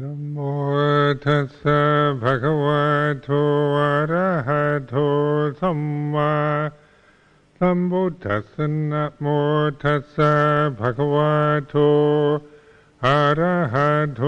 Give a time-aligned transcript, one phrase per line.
[0.00, 0.36] นะโม
[1.24, 1.80] ตัสสะ
[2.22, 2.84] ภะคะวะ
[3.22, 3.28] โต
[3.78, 4.94] อะระหะโต
[5.60, 5.80] สัม
[6.12, 6.34] มา
[7.58, 9.26] สัมพุทธัสสะนะโม
[9.82, 10.32] ตัสสะ
[10.78, 11.32] ภะคะวะ
[11.68, 11.74] โต
[13.04, 14.22] อะระหะโต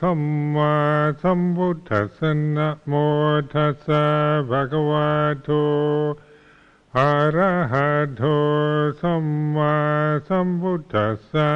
[0.00, 0.22] สัม
[0.54, 0.74] มา
[1.22, 2.92] สัมพุทธัสสะนะโม
[3.52, 4.04] ตัสสะ
[4.50, 5.08] ภะคะวะ
[5.42, 5.50] โต
[6.96, 8.22] อะระหะโต
[9.00, 9.74] สัมมา
[10.28, 11.50] สัมพุทธัสสะ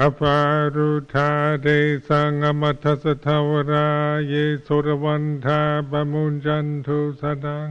[0.00, 0.38] อปา
[0.74, 1.30] รุธา
[1.62, 1.68] เด
[2.08, 3.90] สังอมัทสทาวรา
[4.26, 4.32] เย
[4.66, 7.68] สุรวันธาบมุญจันทุสดัง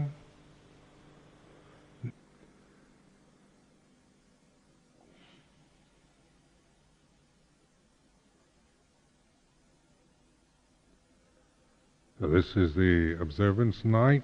[12.20, 14.24] So this is the observance night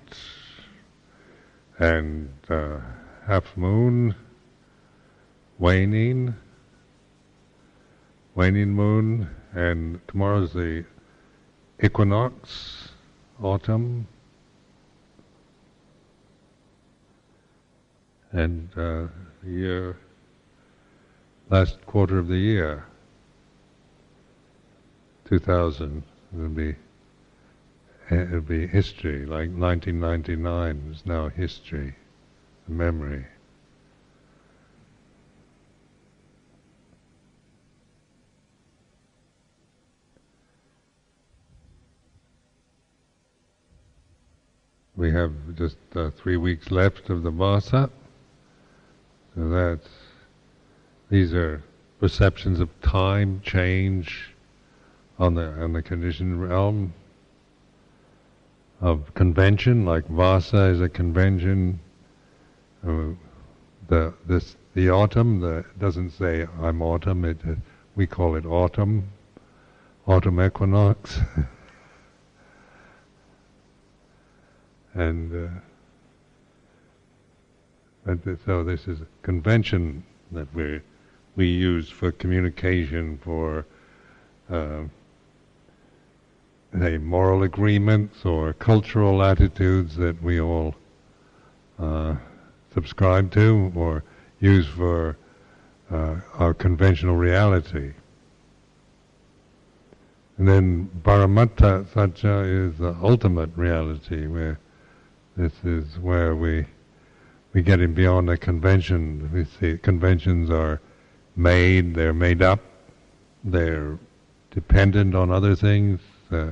[1.77, 2.80] and uh,
[3.27, 4.16] half moon
[5.59, 6.34] waning,
[8.38, 10.84] waning moon, and tomorrow's the
[11.82, 12.88] equinox,
[13.43, 14.07] autumn,
[18.30, 19.09] and uh,
[19.43, 19.96] the year,
[21.51, 22.85] last quarter of the year,
[25.24, 26.77] 2000 will be
[28.09, 31.93] it'll be history, like 1999 is now history,
[32.68, 33.27] memory.
[44.99, 47.88] We have just uh, three weeks left of the Vasa,
[49.37, 49.88] so that's
[51.09, 51.63] these are
[52.01, 54.35] perceptions of time change
[55.16, 56.95] on the on the conditioned realm
[58.80, 61.79] of convention, like Vasa is a convention.
[62.85, 63.10] Uh,
[63.87, 67.25] the this the autumn the doesn't say I'm autumn.
[67.25, 67.55] It uh,
[67.94, 69.12] we call it autumn,
[70.09, 71.21] autumn equinox,
[74.99, 75.50] and
[78.06, 80.81] uh, so this is a convention that we
[81.37, 83.67] we use for communication for.
[84.50, 84.84] Uh,
[86.78, 90.75] say, moral agreements or cultural attitudes that we all
[91.78, 92.17] uh,
[92.75, 94.05] subscribe to or
[94.41, 95.17] use for
[95.91, 97.93] uh, our conventional reality.
[100.37, 104.61] And then Paramatta Satya is the ultimate reality, where
[105.38, 106.66] this is where we
[107.54, 109.31] we get in beyond the convention.
[109.32, 110.81] We see conventions are
[111.37, 112.60] made, they're made up,
[113.44, 113.98] they're
[114.50, 116.00] dependent on other things,
[116.32, 116.50] uh,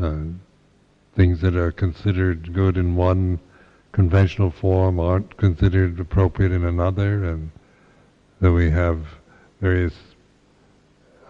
[0.00, 0.16] uh,
[1.14, 3.38] things that are considered good in one
[3.92, 7.50] conventional form aren't considered appropriate in another, and
[8.40, 9.04] that we have
[9.60, 9.94] various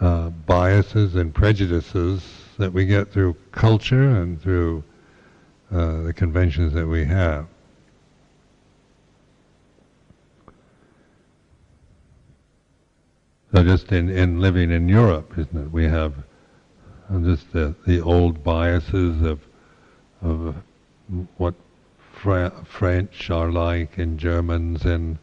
[0.00, 2.24] uh, biases and prejudices
[2.58, 4.84] that we get through culture and through
[5.72, 7.46] uh, the conventions that we have.
[13.54, 15.70] So just in, in living in Europe, isn't it?
[15.70, 16.14] We have
[17.24, 19.40] just the, the old biases of
[20.22, 20.54] of
[21.36, 21.54] what
[22.12, 25.18] Fra- French are like and Germans and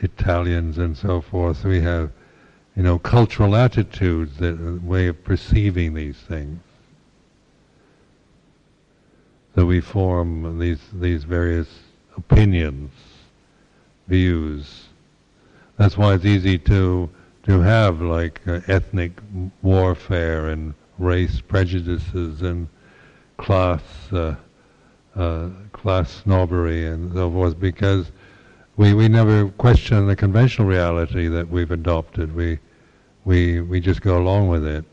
[0.00, 1.64] Italians and so forth.
[1.64, 2.10] We have,
[2.74, 6.60] you know, cultural attitudes, that way of perceiving these things.
[9.60, 11.68] So we form these these various
[12.16, 12.92] opinions,
[14.08, 14.84] views.
[15.76, 17.10] That's why it's easy to
[17.42, 19.12] to have like uh, ethnic
[19.60, 22.68] warfare and race prejudices and
[23.36, 23.82] class
[24.12, 24.36] uh,
[25.14, 28.12] uh, class snobbery and so forth because
[28.78, 32.34] we we never question the conventional reality that we've adopted.
[32.34, 32.60] We
[33.26, 34.86] we we just go along with it.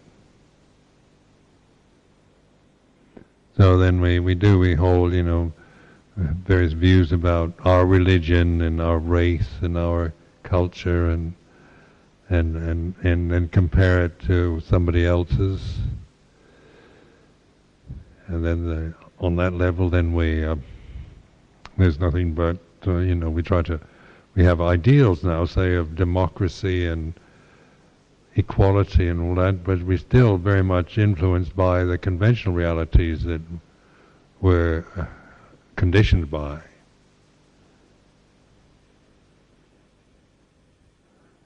[3.57, 5.51] So then we, we do we hold you know
[6.15, 10.13] various views about our religion and our race and our
[10.43, 11.33] culture and
[12.29, 15.77] and and and, and compare it to somebody else's.
[18.27, 20.57] And then the, on that level, then we uh,
[21.77, 23.79] there's nothing but uh, you know we try to
[24.35, 27.15] we have ideals now, say of democracy and
[28.37, 33.41] equality and all that, but we're still very much influenced by the conventional realities that
[34.41, 35.05] we're uh,
[35.75, 36.59] conditioned by.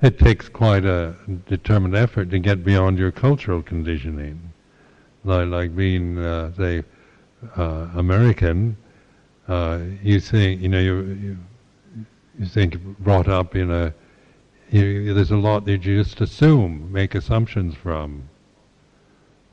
[0.01, 1.15] It takes quite a
[1.47, 4.51] determined effort to get beyond your cultural conditioning
[5.23, 6.83] like, like being, uh, say,
[7.57, 8.77] uh, American,
[9.47, 11.37] uh, you think, you know, you, you,
[12.39, 13.93] you think brought up in a
[14.71, 18.29] you, there's a lot that you just assume, make assumptions from.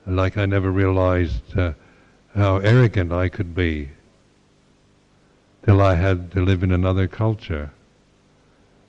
[0.06, 1.72] Like I never realized uh,
[2.34, 3.90] how arrogant I could be
[5.64, 7.72] till I had to live in another culture.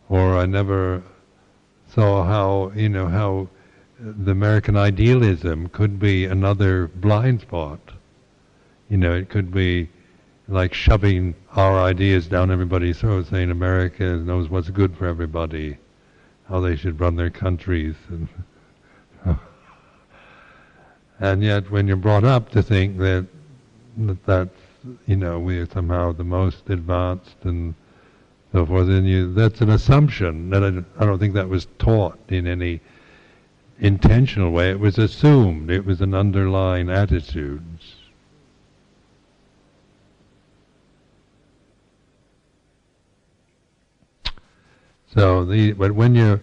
[0.08, 1.04] Or I never
[1.88, 3.50] saw how, you know, how
[4.00, 7.80] the American idealism could be another blind spot.
[8.90, 9.90] You know, it could be
[10.48, 15.78] like shoving our ideas down everybody's throat, saying America knows what's good for everybody,
[16.50, 18.28] how they should run their countries, and
[21.20, 23.28] and yet when you're brought up to think that,
[23.98, 24.60] that that's
[25.06, 27.76] you know we are somehow the most advanced and
[28.52, 32.20] so forth, then you that's an assumption that I, I don't think that was taught
[32.30, 32.82] in any
[33.80, 34.72] intentional way.
[34.72, 35.70] It was assumed.
[35.70, 37.64] It was an underlying attitude.
[45.14, 46.40] So, the, but when you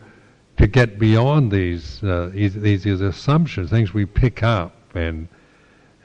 [0.57, 5.29] to get beyond these, uh, these, these assumptions, things we pick up, and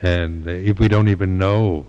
[0.02, 1.86] and if we don't even know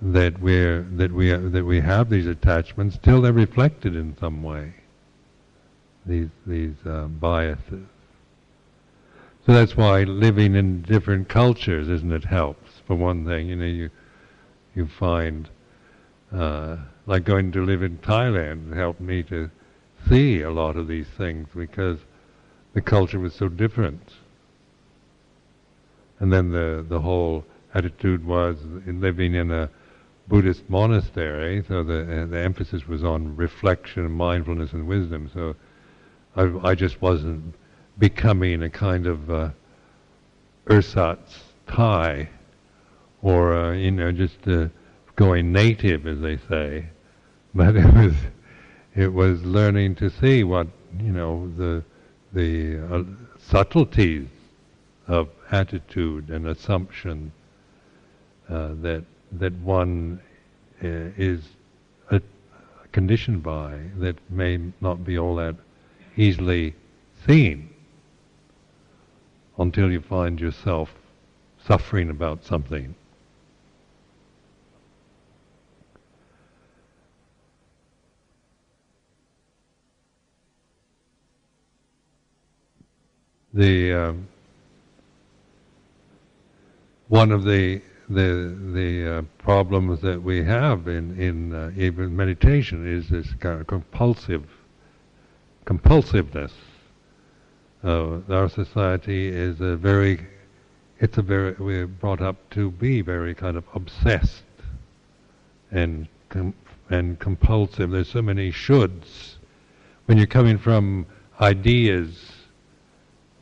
[0.00, 4.74] that we're that we that we have these attachments, still they're reflected in some way.
[6.04, 7.86] These these uh, biases.
[9.44, 12.80] So that's why living in different cultures, isn't it, helps.
[12.86, 13.90] For one thing, you know, you
[14.74, 15.48] you find
[16.32, 16.76] uh,
[17.06, 19.48] like going to live in Thailand helped me to
[20.08, 21.98] see a lot of these things because
[22.74, 24.12] the culture was so different.
[26.18, 27.44] And then the the whole
[27.74, 28.56] attitude was
[28.86, 29.70] in living in a
[30.28, 35.30] Buddhist monastery, so the uh, the emphasis was on reflection, mindfulness, and wisdom.
[35.32, 35.54] So
[36.34, 37.54] I, I just wasn't
[37.98, 39.50] becoming a kind of uh,
[40.68, 42.28] ersatz Thai,
[43.22, 44.68] or uh, you know, just uh,
[45.14, 46.86] going native, as they say
[47.56, 48.14] but it was
[48.94, 50.66] it was learning to see what
[51.00, 51.82] you know the
[52.32, 53.02] the uh,
[53.38, 54.26] subtleties
[55.06, 57.32] of attitude and assumption
[58.48, 60.20] uh, that that one
[60.82, 60.86] uh,
[61.16, 61.42] is
[62.92, 65.54] conditioned by that may not be all that
[66.16, 66.74] easily
[67.26, 67.68] seen
[69.58, 70.94] until you find yourself
[71.66, 72.94] suffering about something.
[83.56, 84.28] The um,
[87.08, 92.86] one of the the the uh, problems that we have in in uh, even meditation
[92.86, 94.44] is this kind of compulsive
[95.64, 96.52] compulsiveness.
[97.82, 100.20] Uh, our society is a very
[101.00, 104.44] it's a very we're brought up to be very kind of obsessed
[105.70, 106.54] and com-
[106.90, 107.90] and compulsive.
[107.90, 109.36] There's so many shoulds
[110.04, 111.06] when you're coming from
[111.40, 112.35] ideas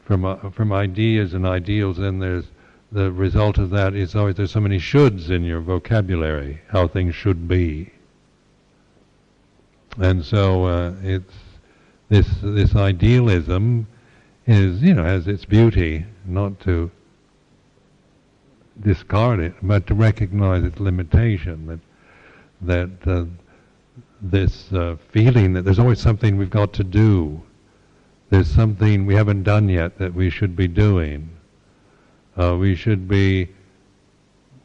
[0.04, 2.44] from uh, from ideas and ideals, and there's
[2.92, 7.14] the result of that is always there's so many shoulds in your vocabulary, how things
[7.14, 7.90] should be,
[9.98, 11.34] and so uh, it's
[12.08, 13.86] this this idealism
[14.46, 16.90] is you know has its beauty, not to
[18.82, 21.66] discard it, but to recognize its limitation.
[21.66, 21.80] That
[22.60, 23.24] that uh,
[24.20, 27.42] this uh, feeling that there's always something we've got to do
[28.30, 31.30] there's something we haven't done yet that we should be doing.
[32.36, 33.48] Uh, we should be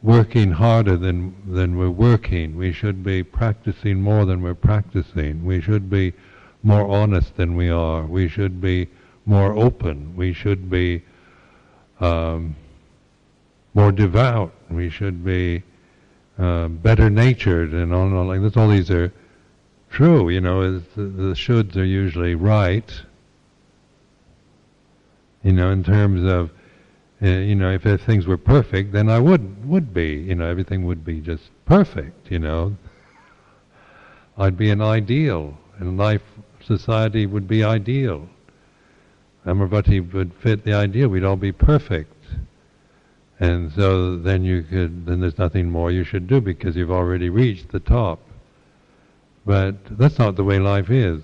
[0.02, 2.56] working harder than than we're working.
[2.56, 5.44] We should be practicing more than we're practicing.
[5.44, 6.14] We should be
[6.62, 8.04] more honest than we are.
[8.04, 8.88] We should be
[9.26, 10.16] more open.
[10.16, 11.02] We should be
[12.00, 12.56] um,
[13.74, 14.52] more devout.
[14.70, 15.62] We should be
[16.38, 18.56] uh, better natured and all, all like this.
[18.56, 19.12] All these are
[19.90, 20.28] true.
[20.30, 22.90] You know, the, the shoulds are usually right
[25.42, 26.50] you know, in terms of,
[27.22, 30.86] uh, you know, if, things were perfect, then I would would be, you know, everything
[30.86, 32.76] would be just perfect, you know.
[34.36, 36.22] I'd be an ideal, and life,
[36.64, 38.28] society would be ideal.
[39.46, 41.08] Amaravati would fit the ideal.
[41.08, 42.14] We'd all be perfect.
[43.38, 47.30] And so then you could, then there's nothing more you should do because you've already
[47.30, 48.20] reached the top.
[49.46, 51.22] But that's not the way life is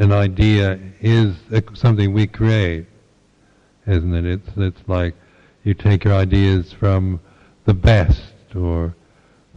[0.00, 1.36] an idea is
[1.74, 2.86] something we create,
[3.86, 4.24] isn't it?
[4.24, 5.14] It's it's like
[5.62, 7.20] you take your ideas from
[7.66, 8.94] the best or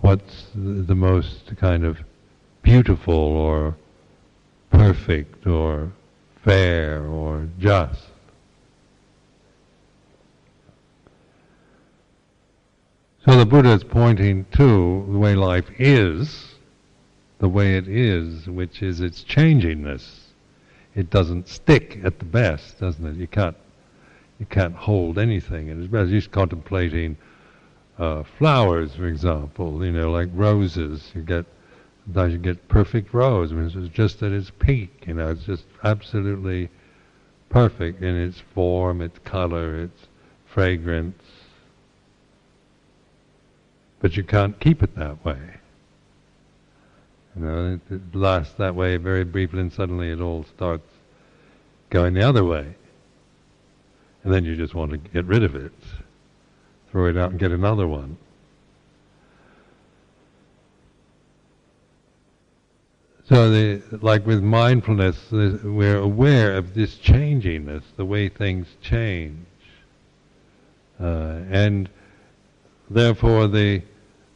[0.02, 1.98] what's the most kind of
[2.62, 3.78] beautiful or
[4.70, 5.94] perfect or
[6.44, 8.02] fair or just.
[13.26, 16.56] So the Buddha is pointing to the way life is,
[17.40, 20.23] the way it is, which is its changingness.
[20.96, 23.16] It doesn't stick at the best, doesn't it?
[23.16, 23.58] You can't
[24.40, 25.70] you can't hold anything.
[25.70, 27.18] And as best just contemplating
[27.98, 31.12] uh, flowers, for example, you know, like roses.
[31.16, 31.46] You get
[32.06, 33.52] sometimes you get perfect rose.
[33.52, 35.06] I mean, it's just at its peak.
[35.08, 36.70] You know, it's just absolutely
[37.50, 40.08] perfect in its form, its color, its
[40.46, 41.22] fragrance.
[44.00, 45.40] But you can't keep it that way.
[47.36, 50.88] You know, it, it lasts that way very briefly, and suddenly it all starts
[51.90, 52.76] going the other way.
[54.24, 55.74] And then you just want to get rid of it,
[56.92, 58.18] throw it out and get another one.
[63.26, 69.46] So, the, like with mindfulness, we're aware of this changingness, the way things change,
[71.00, 71.90] uh, and
[72.90, 73.82] therefore the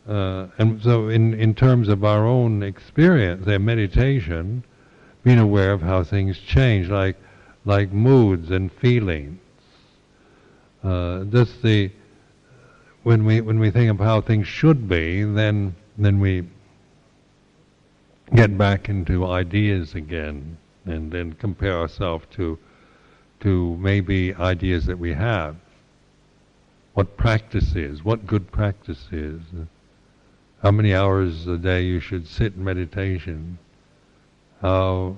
[0.07, 4.63] uh, and so in in terms of our own experience, their meditation,
[5.23, 7.17] being aware of how things change, like
[7.65, 9.39] like moods and feelings.
[10.83, 11.91] Uh, just the
[13.03, 16.47] when we when we think of how things should be, then then we
[18.33, 22.57] get back into ideas again and then compare ourselves to
[23.41, 25.55] to maybe ideas that we have.
[26.93, 29.41] What practice is, what good practice is,
[30.61, 33.57] how many hours a day you should sit in meditation,
[34.61, 35.17] how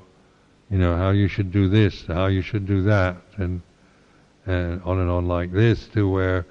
[0.69, 3.61] you know how you should do this, how you should do that, and
[4.45, 6.45] and on and on like this to where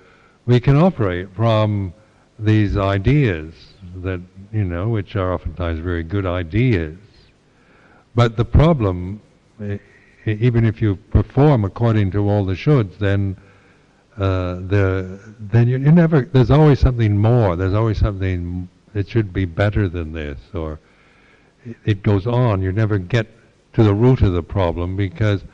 [0.46, 1.92] we can operate from
[2.38, 3.54] these ideas
[3.96, 4.20] that
[4.52, 6.96] you know, which are oftentimes very good ideas.
[8.14, 9.20] But the problem,
[10.24, 13.36] even if you perform according to all the shoulds, then
[14.16, 16.22] uh, the then you, you never.
[16.22, 17.54] There's always something more.
[17.54, 18.68] There's always something
[18.98, 20.80] that should be better than this, or
[21.64, 22.60] it, it goes on.
[22.60, 23.28] You never get
[23.74, 25.44] to the root of the problem because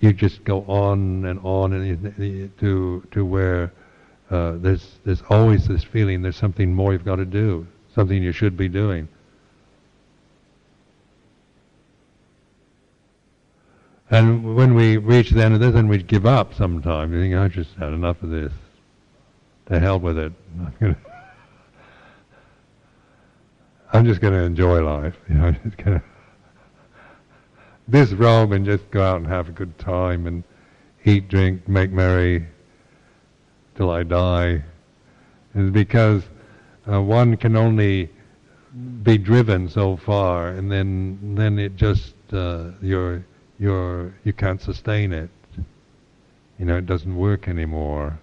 [0.00, 3.72] you just go on and on and to to where
[4.30, 8.32] uh, there's there's always this feeling there's something more you've got to do, something you
[8.32, 9.08] should be doing.
[14.10, 17.14] And when we reach the end of this, then we give up sometimes.
[17.14, 18.52] You think, I just had enough of this.
[19.68, 20.32] To hell with it.
[23.92, 25.14] I'm just going to enjoy life.
[25.28, 26.02] You know, just going to
[27.88, 30.44] disrobe and just go out and have a good time and
[31.04, 32.46] eat, drink, make merry
[33.76, 34.62] till I die.
[35.54, 36.22] Is because
[36.90, 38.10] uh, one can only
[39.02, 43.24] be driven so far, and then then it just uh, you're
[43.58, 45.30] you're you can't sustain it.
[46.58, 48.18] You know, it doesn't work anymore.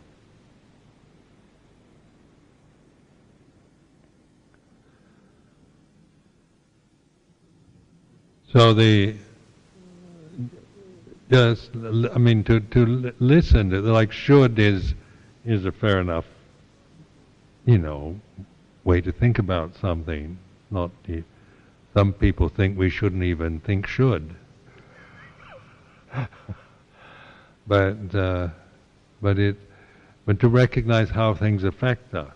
[8.55, 9.13] So the
[11.29, 14.93] just I mean to to listen to like should is
[15.43, 16.23] is a fair enough
[17.65, 18.17] you know
[18.85, 20.37] way to think about something.
[20.71, 20.91] Not
[21.93, 24.33] some people think we shouldn't even think should.
[27.67, 28.47] but uh,
[29.21, 29.57] but it
[30.25, 32.33] but to recognize how things affect us,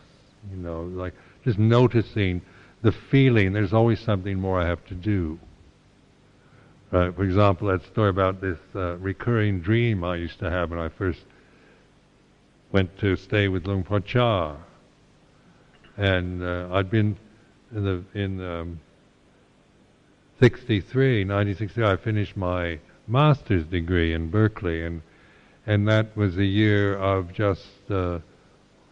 [0.52, 1.14] you know, like
[1.46, 2.42] just noticing
[2.82, 3.54] the feeling.
[3.54, 5.40] There's always something more I have to do.
[6.91, 7.15] Right?
[7.15, 10.89] For example, that story about this uh, recurring dream I used to have when I
[10.89, 11.19] first
[12.72, 14.55] went to stay with Luang Por Chah,
[15.98, 17.15] and uh, I'd been
[17.72, 18.79] in the in um,
[20.39, 21.86] 63, 1963.
[21.86, 25.03] I finished my master's degree in Berkeley, and
[25.67, 28.17] and that was a year of just uh,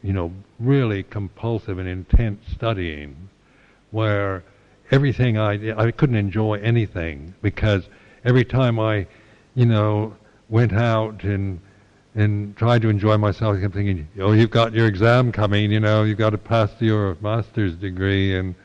[0.04, 3.30] you know really compulsive and intense studying,
[3.90, 4.44] where
[4.92, 7.88] everything I I couldn't enjoy anything because
[8.24, 9.08] every time I,
[9.56, 10.16] you know,
[10.50, 11.60] went out and
[12.16, 15.80] and tried to enjoy myself, I kept thinking, oh, you've got your exam coming, you
[15.80, 18.56] know, you've got to pass your master's degree, and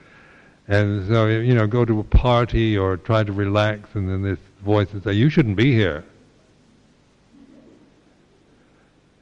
[0.68, 4.38] and so you know, go to a party or try to relax, and then this
[4.64, 6.04] voice would say, you shouldn't be here.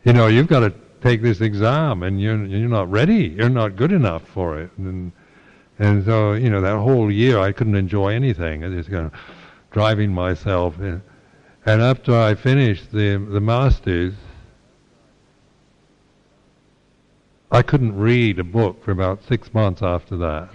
[0.05, 3.35] You know, you've got to take this exam, and you're you're not ready.
[3.37, 5.13] You're not good enough for it, and
[5.81, 8.63] and so, you know, that whole year I couldn't enjoy anything.
[8.63, 9.13] I was just kind of
[9.71, 10.79] driving myself.
[10.79, 11.03] In.
[11.65, 14.13] And after I finished the the masters,
[17.51, 20.51] I couldn't read a book for about six months after that.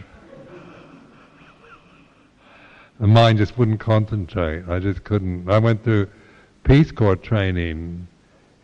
[3.00, 4.70] The mind just wouldn't concentrate.
[4.70, 5.50] I just couldn't.
[5.50, 6.08] I went through
[6.64, 8.08] Peace Corps training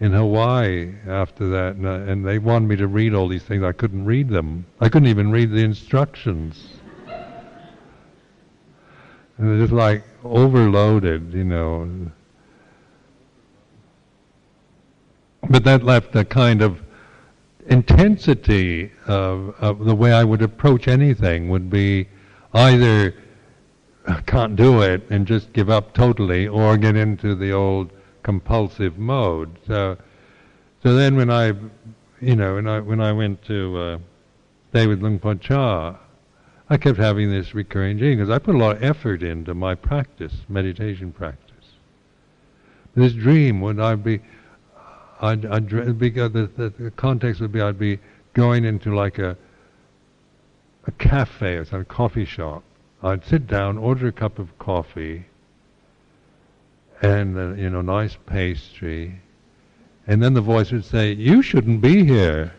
[0.02, 3.64] in Hawaii after that, and, uh, and, they wanted me to read all these things.
[3.64, 4.66] I couldn't read them.
[4.80, 6.70] I couldn't even read the instructions.
[9.38, 12.12] And it was just like overloaded, you know.
[15.48, 16.82] But that left a kind of
[17.68, 22.08] intensity of, of the way I would approach anything would be
[22.56, 23.14] either
[24.26, 27.92] can't do it and just give up totally, or get into the old
[28.24, 29.58] compulsive mode.
[29.68, 29.98] So,
[30.84, 31.54] so then when I,
[32.20, 33.98] you know, when I when I went to uh,
[34.74, 35.96] Luang Por Chah,
[36.70, 39.76] I kept having this recurring dream because I put a lot of effort into my
[39.76, 41.48] practice, meditation practice.
[42.96, 44.20] This dream would I be,
[45.22, 48.00] I'd, I'd be, the, the, the context would be I'd be
[48.34, 49.38] going into like a
[50.86, 52.64] a cafe or some coffee shop,
[53.04, 55.26] I'd sit down, order a cup of coffee,
[57.02, 59.20] and uh, you know, nice pastry,
[60.08, 62.54] and then the voice would say, "You shouldn't be here.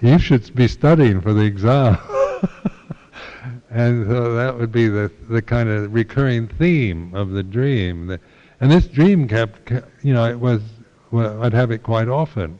[0.00, 1.98] You should be studying for the exam."
[3.70, 8.18] and so that would be the the kind of recurring theme of the dream.
[8.60, 9.70] And this dream kept,
[10.02, 10.62] you know, it was.
[11.10, 12.58] Well, I'd have it quite often.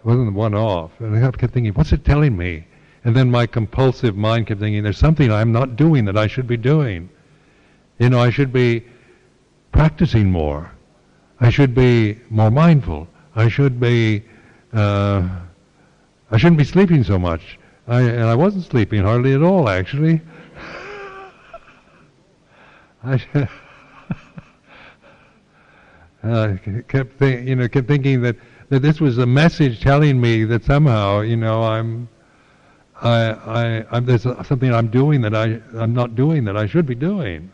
[0.00, 2.66] It wasn't one off, and I kept thinking, "What's it telling me?"
[3.04, 6.46] And then my compulsive mind kept thinking, there's something I'm not doing that I should
[6.46, 7.10] be doing.
[7.98, 8.84] You know, I should be
[9.72, 10.70] practicing more.
[11.40, 13.08] I should be more mindful.
[13.36, 14.22] I should be,
[14.72, 15.28] uh,
[16.30, 17.58] I shouldn't be sleeping so much.
[17.86, 20.20] I, and I wasn't sleeping hardly at all, actually.
[23.04, 23.48] I
[26.22, 26.56] uh,
[26.88, 28.36] kept, think, you know, kept thinking that,
[28.70, 32.08] that this was a message telling me that somehow, you know, I'm
[33.02, 36.86] I, I, I'm, there's something I'm doing that I, I'm not doing that I should
[36.86, 37.50] be doing.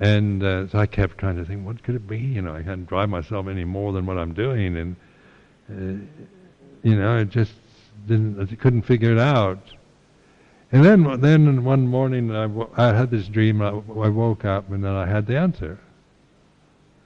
[0.00, 2.18] And uh, so I kept trying to think, what could it be?
[2.18, 4.96] You know, I can't drive myself any more than what I'm doing, and
[5.70, 6.04] uh,
[6.82, 7.52] you know, I just
[8.06, 9.58] didn't, I couldn't figure it out.
[10.72, 13.60] And then, then one morning, I, w- I had this dream.
[13.60, 15.78] I, I woke up, and then I had the answer.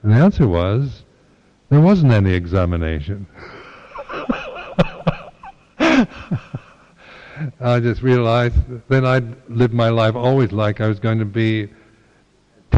[0.03, 1.03] And the answer was,
[1.69, 3.27] there wasn't any examination.
[7.59, 8.55] I just realized
[8.87, 11.69] then I'd lived my life always like I was going to be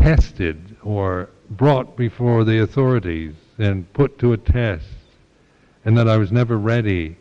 [0.01, 4.85] tested or brought before the authorities and put to a test,
[5.85, 7.17] and that I was never ready.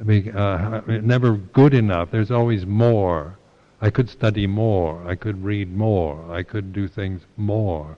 [0.00, 2.10] I mean, uh, never good enough.
[2.10, 3.38] There's always more.
[3.80, 5.06] I could study more.
[5.06, 6.32] I could read more.
[6.32, 7.96] I could do things more.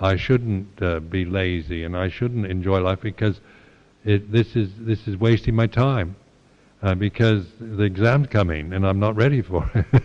[0.00, 3.40] I shouldn't uh, be lazy, and I shouldn't enjoy life because
[4.04, 6.16] it, this is this is wasting my time
[6.82, 10.02] uh, because the exam's coming and I'm not ready for it.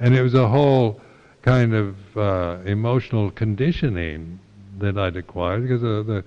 [0.00, 1.00] and it was a whole
[1.42, 4.38] kind of uh, emotional conditioning
[4.78, 6.24] that I'd acquired because uh, the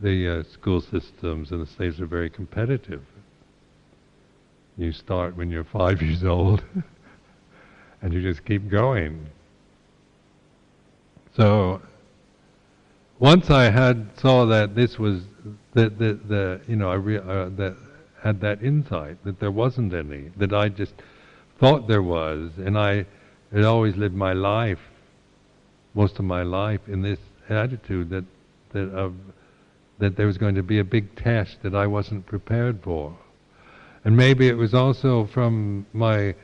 [0.00, 3.02] the uh, school systems in the states are very competitive.
[4.76, 6.62] You start when you're five years old,
[8.02, 9.26] and you just keep going.
[11.34, 11.80] So
[13.18, 15.22] once I had saw that this was
[15.72, 17.76] the the, the you know I re, uh, that
[18.22, 20.94] had that insight that there wasn't any, that I just
[21.58, 23.06] thought there was, and I
[23.52, 24.78] had always lived my life,
[25.94, 28.24] most of my life, in this attitude that
[28.72, 29.14] that of
[29.98, 33.16] that there was going to be a big test that I wasn't prepared for,
[34.04, 36.34] and maybe it was also from my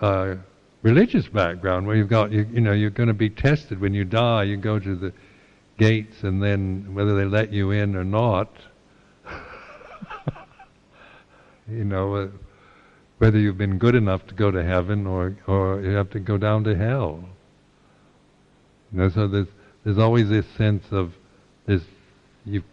[0.00, 0.34] uh,
[0.82, 4.04] religious background, where you've got you, you know you're going to be tested when you
[4.04, 4.44] die.
[4.44, 5.12] You go to the
[5.78, 8.50] gates, and then whether they let you in or not
[11.68, 12.28] you know, uh,
[13.24, 16.36] whether you've been good enough to go to heaven or or you have to go
[16.36, 17.24] down to hell.
[18.92, 19.46] You know, so there's
[19.82, 21.14] there's always this sense of
[21.64, 21.80] this
[22.44, 22.64] you've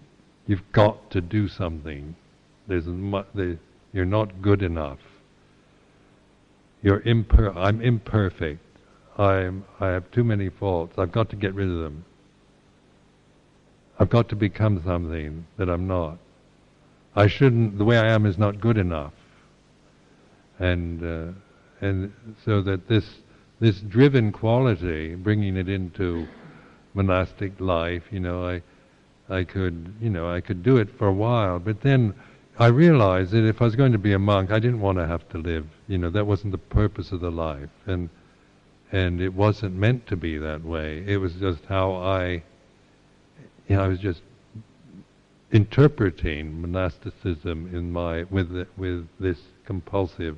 [0.48, 2.18] you've got to do something.
[2.68, 2.86] There's,
[3.94, 5.00] you're not good enough.
[6.82, 8.60] You're imper- I'm imperfect.
[9.18, 10.96] I'm I have too many faults.
[10.98, 12.04] I've got to get rid of them.
[13.98, 16.18] I've got to become something that I'm not.
[17.16, 17.78] I shouldn't.
[17.78, 19.14] The way I am is not good enough.
[20.62, 21.32] And uh,
[21.82, 22.14] and
[22.46, 23.06] so that this
[23.60, 26.28] this driven quality, bringing it into
[26.94, 28.62] monastic life, you know, I
[29.28, 32.14] I could you know I could do it for a while, but then
[32.60, 35.08] I realized that if I was going to be a monk, I didn't want to
[35.08, 35.66] have to live.
[35.88, 38.10] You know, that wasn't the purpose of the life, and
[38.92, 41.04] and it wasn't meant to be that way.
[41.08, 42.44] It was just how I,
[43.68, 44.22] you know, I was just
[45.52, 50.38] interpreting monasticism in my with the, with this compulsive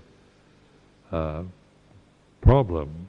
[1.13, 1.43] uh,
[2.41, 3.08] problem.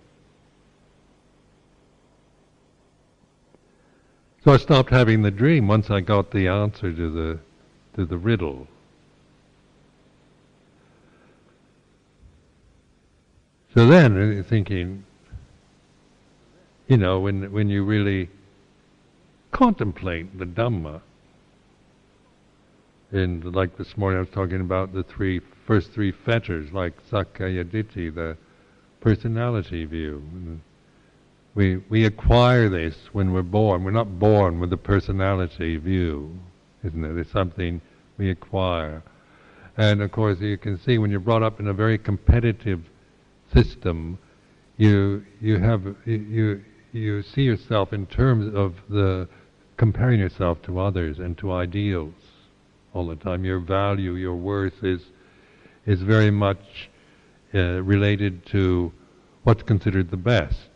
[4.45, 7.39] So I stopped having the dream once I got the answer to the
[7.97, 8.67] to the riddle.
[13.73, 15.05] So then, uh, thinking,
[16.87, 18.29] you know, when when you really
[19.51, 21.01] contemplate the Dhamma,
[23.13, 27.65] and like this morning I was talking about the three first three fetters, like Sakkaya
[27.65, 28.37] Ditthi, the
[29.01, 30.23] personality view.
[31.55, 33.85] We we acquire this when we're born.
[33.85, 36.39] We're not born with the personality view,
[36.83, 37.17] isn't it?
[37.17, 37.81] It's something
[38.19, 39.03] we acquire.
[39.77, 42.83] And of course, you can see when you're brought up in a very competitive
[43.53, 44.19] system,
[44.77, 49.29] you you have you you see yourself in terms of the
[49.77, 52.15] comparing yourself to others and to ideals
[52.93, 53.45] all the time.
[53.45, 55.03] Your value, your worth is
[55.87, 56.91] is very much
[57.55, 58.93] uh, related to
[59.43, 60.71] what's considered the best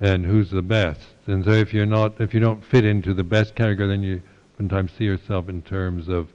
[0.00, 1.00] and who's the best.
[1.26, 4.22] And so if you're not, if you don't fit into the best category, then you
[4.56, 6.28] sometimes see yourself in terms of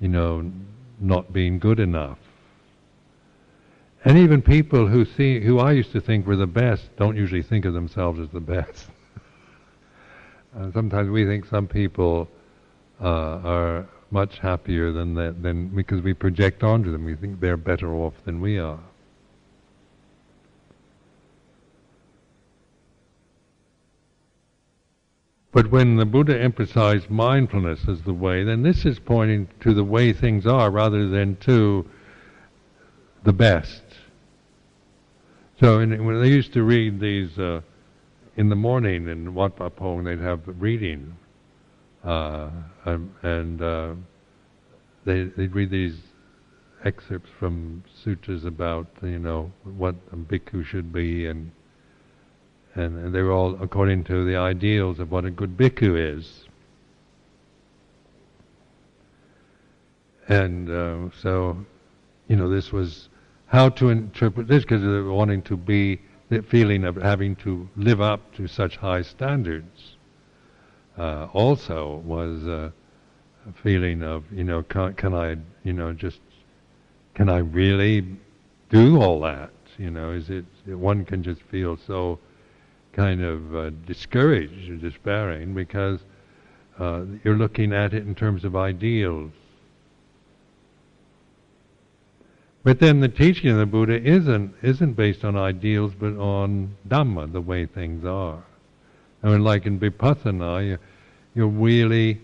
[0.00, 0.52] you know,
[1.00, 2.18] not being good enough.
[4.04, 7.42] And even people who see, who I used to think were the best, don't usually
[7.42, 8.90] think of themselves as the best.
[10.58, 12.28] uh, sometimes we think some people
[13.00, 17.04] uh, are much happier than that, than because we project onto them.
[17.04, 18.78] We think they're better off than we are.
[25.52, 29.84] But when the Buddha emphasized mindfulness as the way, then this is pointing to the
[29.84, 31.84] way things are rather than to
[33.24, 33.82] the best.
[35.60, 37.62] So in, when they used to read these uh,
[38.36, 41.16] in the morning in Wat Pah Pong, they'd have reading,
[42.04, 42.50] uh,
[43.22, 43.94] and uh,
[45.04, 45.98] they, they'd read these
[46.84, 51.50] excerpts from sutras about you know what a bhikkhu should be and
[52.74, 56.46] and, and they were all according to the ideals of what a good bhikkhu is.
[60.28, 61.64] And uh, so,
[62.28, 63.08] you know, this was
[63.46, 67.68] how to interpret this because they were wanting to be the feeling of having to
[67.76, 69.93] live up to such high standards.
[70.96, 72.72] Uh, also was a
[73.62, 76.20] feeling of, you know, can, can I, you know, just
[77.14, 78.06] can I really
[78.70, 79.50] do all that?
[79.78, 82.18] You know, is it one can just feel so
[82.92, 86.00] kind of uh, discouraged or despairing because
[86.78, 89.32] uh, you're looking at it in terms of ideals.
[92.62, 97.30] But then the teaching of the Buddha isn't isn't based on ideals, but on Dhamma,
[97.30, 98.42] the way things are.
[99.24, 100.78] I mean, like in Vipassana, you,
[101.34, 102.20] you're really,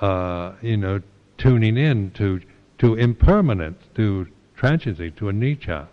[0.00, 1.02] uh, you know,
[1.36, 2.40] tuning in to
[2.78, 5.88] to impermanence, to transiency, to anicca.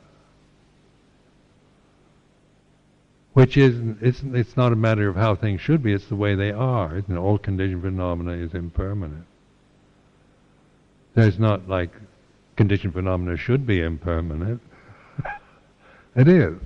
[3.34, 6.36] which is it's it's not a matter of how things should be; it's the way
[6.36, 7.04] they are.
[7.18, 9.26] All conditioned phenomena is impermanent.
[11.16, 11.92] There's not like
[12.56, 14.62] conditioned phenomena should be impermanent.
[16.16, 16.60] it is.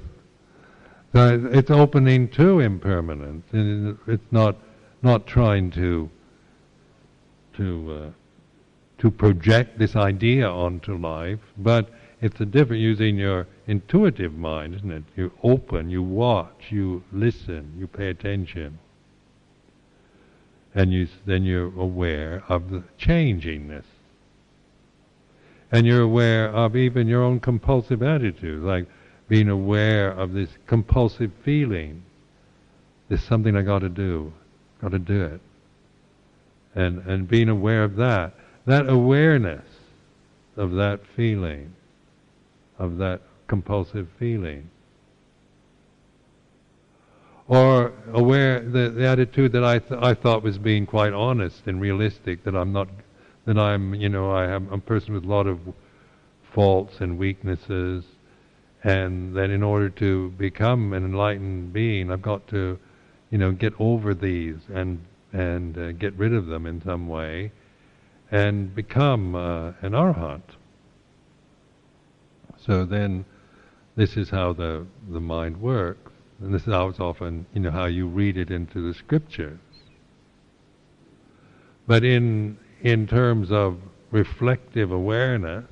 [1.13, 4.58] So it's opening to impermanence, and it's not
[5.02, 6.10] not trying to
[7.56, 8.12] to uh,
[9.00, 11.89] to project this idea onto life, but
[12.20, 15.04] it's a different using your intuitive mind, isn't it?
[15.15, 18.80] You open, you watch, you listen, you pay attention.
[20.74, 23.86] And you, then you're aware of the changingness.
[25.72, 28.88] And you're aware of even your own compulsive attitudes, like
[29.28, 32.04] being aware of this compulsive feeling.
[33.10, 34.34] There's something I got to do,
[34.82, 35.42] got to do it.
[36.76, 38.34] And, and being aware of that,
[38.66, 39.66] that awareness
[40.56, 41.74] of that feeling
[42.80, 44.70] of that compulsive feeling.
[47.48, 51.80] Or aware the, the attitude that I th- I thought was being quite honest and
[51.80, 52.90] realistic that I'm not
[53.46, 55.60] that I'm you know I am a person with a lot of
[56.54, 58.04] faults and weaknesses,
[58.84, 62.80] and that in order to become an enlightened being, I've got to
[63.30, 65.00] you know get over these and
[65.34, 67.52] and uh, get rid of them in some way,
[68.32, 70.42] and become uh, an arhat.
[72.58, 73.26] So then,
[73.96, 76.12] this is how the the mind works,
[76.42, 79.60] and this is how it's often, you know, how you read it into the scriptures.
[81.88, 83.80] But in in terms of
[84.12, 85.66] reflective awareness,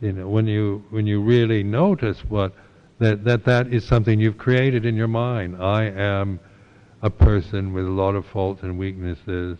[0.00, 2.52] you know, when you when you really notice what
[2.98, 5.62] that that that is something you've created in your mind.
[5.62, 6.40] I am
[7.02, 9.58] a person with a lot of faults and weaknesses,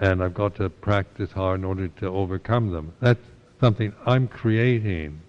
[0.00, 2.92] and I've got to practice hard in order to overcome them.
[3.00, 3.24] That's
[3.60, 5.20] something I'm creating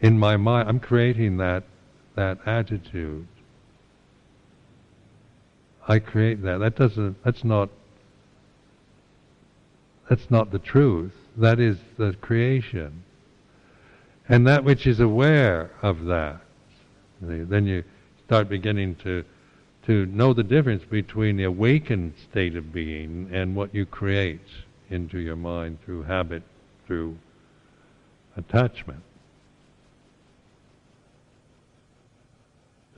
[0.00, 0.68] in my mind.
[0.68, 1.64] I'm creating that
[2.16, 3.26] that attitude.
[5.88, 6.58] I create that.
[6.58, 7.22] That doesn't.
[7.24, 7.70] That's not.
[10.08, 11.12] that's not the truth.
[11.40, 13.02] That is the creation.
[14.28, 16.40] And that which is aware of that,
[17.20, 17.82] then you
[18.26, 19.24] start beginning to
[19.86, 24.46] to know the difference between the awakened state of being and what you create
[24.90, 26.42] into your mind through habit,
[26.86, 27.16] through
[28.36, 29.02] attachment.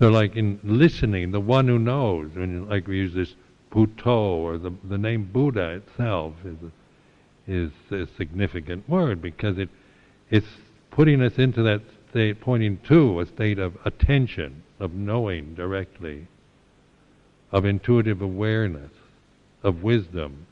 [0.01, 3.37] So, like in listening, the one who knows, when you, like we use this
[3.71, 6.82] Buddho or the the name Buddha itself is a,
[7.47, 9.69] is a significant word because it
[10.31, 10.47] it's
[10.91, 16.27] putting us into that state, pointing to a state of attention, of knowing directly,
[17.51, 18.91] of intuitive awareness,
[19.63, 20.47] of wisdom.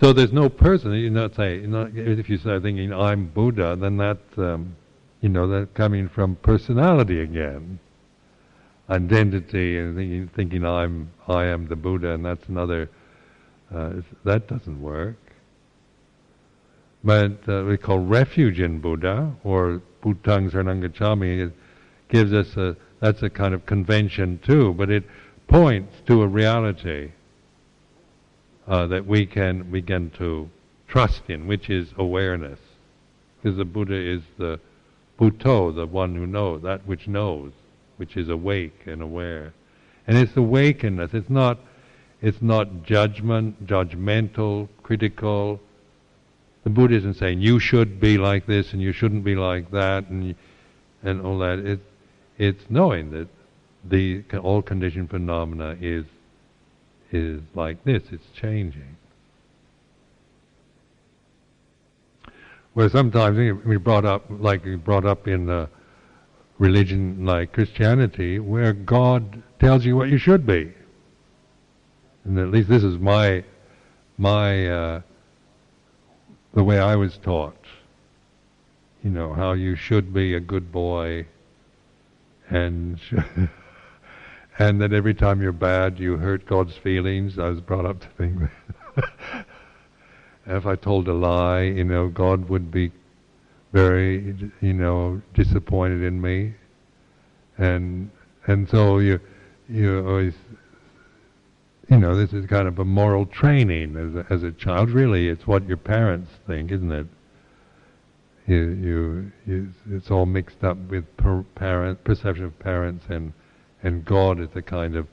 [0.00, 0.92] So there's no person.
[0.92, 4.76] You not say you know, if you start thinking I'm Buddha, then that's um,
[5.20, 7.78] you know that's coming from personality again,
[8.90, 12.90] identity, and thinking, thinking I'm I am the Buddha, and that's another.
[13.72, 15.16] Uh, that doesn't work.
[17.04, 21.46] But uh, we call refuge in Buddha or Buddham Saranam Gacchami.
[21.46, 21.52] It
[22.08, 25.04] gives us a that's a kind of convention too, but it
[25.48, 27.12] points to a reality
[28.68, 30.50] uh, that we can begin to
[30.86, 32.58] trust in, which is awareness.
[33.42, 34.60] Because the Buddha is the
[35.18, 37.52] Buddho, the one who knows, that which knows,
[38.00, 39.52] which is awake and aware.
[40.06, 41.10] And it's awakeness.
[41.12, 41.58] It's not,
[42.22, 45.60] it's not judgment, judgmental, critical.
[46.64, 50.08] The Buddha isn't saying you should be like this and you shouldn't be like that
[50.08, 50.34] and
[51.02, 51.58] and all that.
[51.58, 51.84] It's
[52.38, 53.28] it's knowing that
[53.84, 56.06] the all conditioned phenomena is
[57.12, 58.96] is like this, it's changing.
[62.72, 63.36] Where sometimes
[63.66, 65.68] we brought up, like we brought up in a
[66.60, 70.72] religion like Christianity, where God tells you what you should be.
[72.24, 73.42] And at least this is my,
[74.18, 75.00] my, uh,
[76.52, 77.56] the way I was taught.
[79.02, 81.26] You know, how you should be a good boy
[82.50, 83.00] and
[84.58, 87.38] and that every time you're bad, you hurt God's feelings.
[87.38, 88.38] I was brought up to think
[88.96, 89.06] that.
[90.46, 92.92] if I told a lie, you know, God would be
[93.72, 96.54] very, you know, disappointed in me,
[97.58, 98.10] and
[98.46, 99.20] and so you
[99.68, 100.34] you always,
[101.88, 104.90] you know, this is kind of a moral training as a, as a child.
[104.90, 107.06] Really, it's what your parents think, isn't it?
[108.46, 113.32] You you, you it's all mixed up with per parent perception of parents and
[113.82, 115.06] and God is a kind of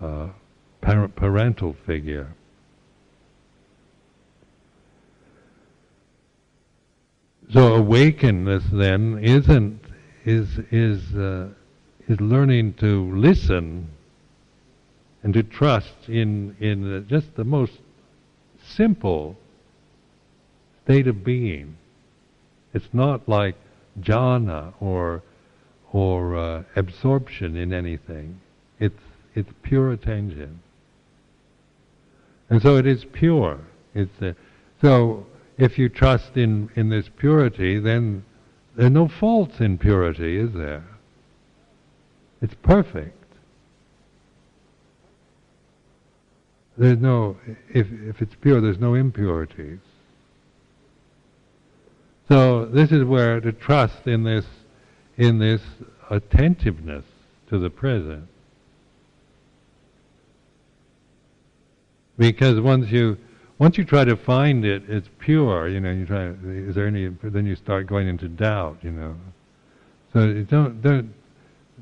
[0.00, 0.28] uh,
[0.80, 2.34] parent, parental figure.
[7.50, 9.80] So awakeness then isn't
[10.24, 11.48] is is uh,
[12.06, 13.88] is learning to listen
[15.22, 17.78] and to trust in in just the most
[18.62, 19.36] simple
[20.84, 21.76] state of being.
[22.74, 23.56] It's not like
[24.00, 25.22] jhana or
[25.90, 28.40] or uh, absorption in anything.
[28.78, 29.00] It's
[29.34, 30.60] it's pure attention,
[32.50, 33.58] and so it is pure.
[33.94, 34.34] It's uh,
[34.82, 35.26] so
[35.58, 38.24] if you trust in in this purity, then
[38.76, 40.84] there are no faults in purity, is there?
[42.40, 43.14] It's perfect.
[46.76, 47.36] There's no
[47.68, 49.80] if if it's pure, there's no impurities.
[52.28, 54.46] So this is where to trust in this
[55.16, 55.60] in this
[56.08, 57.04] attentiveness
[57.48, 58.28] to the present.
[62.16, 63.18] Because once you
[63.58, 65.68] once you try to find it, it's pure.
[65.68, 66.28] You know, you try.
[66.44, 67.08] Is there any?
[67.22, 68.78] Then you start going into doubt.
[68.82, 69.16] You know,
[70.12, 71.14] so don't don't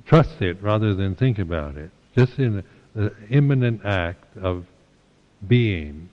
[0.06, 1.90] trust it rather than think about it.
[2.16, 4.64] Just in the imminent act of
[5.46, 6.08] being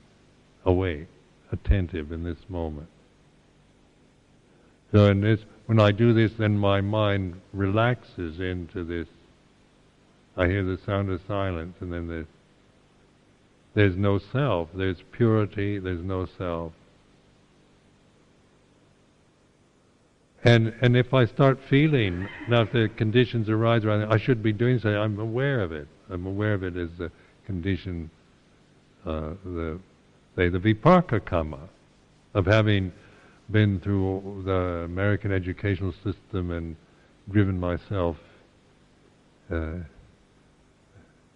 [0.65, 1.07] awake,
[1.51, 2.89] attentive in this moment.
[4.91, 9.07] So in this when I do this, then my mind relaxes into this.
[10.35, 12.25] I hear the sound of silence, and then there's,
[13.73, 14.69] there's no self.
[14.75, 15.79] There's purity.
[15.79, 16.73] There's no self.
[20.43, 24.51] And and if I start feeling now, if the conditions arise around, I should be
[24.51, 24.97] doing something.
[24.97, 25.87] I'm aware of it.
[26.09, 27.11] I'm aware of it as the
[27.45, 28.11] condition,
[29.05, 29.79] uh, the
[30.35, 31.69] say the vipaka kamma,
[32.33, 32.91] of having
[33.51, 36.75] been through the American educational system and
[37.31, 38.17] driven myself
[39.51, 39.75] uh,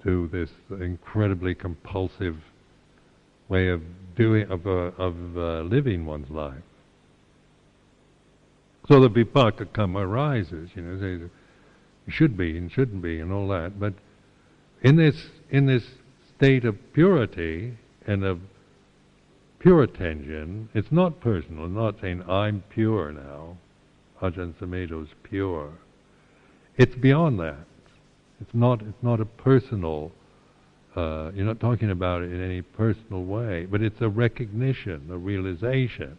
[0.08, 2.38] to this incredibly compulsive
[3.50, 3.82] way of
[4.16, 6.64] doing of uh, of uh, living one's life.
[8.88, 11.30] So the vipaka kamma arises, you know, say
[12.08, 13.78] should be and shouldn't be and all that.
[13.78, 13.96] But
[14.82, 15.84] in this in this
[16.38, 18.40] state of purity and of
[19.60, 21.66] pure attention, it's not personal.
[21.66, 23.58] I'm not saying I'm pure now.
[24.22, 25.72] Ajahn Sumedho's pure.
[26.78, 27.66] It's beyond that.
[28.42, 28.82] It's not.
[28.82, 30.12] It's not a personal.
[30.96, 35.18] Uh, you're not talking about it in any personal way, but it's a recognition, a
[35.18, 36.18] realization.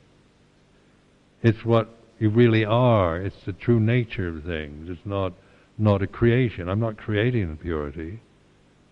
[1.42, 3.20] It's what you really are.
[3.20, 4.88] It's the true nature of things.
[4.88, 5.32] It's not
[5.78, 6.68] not a creation.
[6.68, 8.20] I'm not creating purity.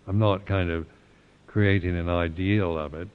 [0.06, 0.86] I'm not kind of
[1.46, 3.08] creating an ideal of it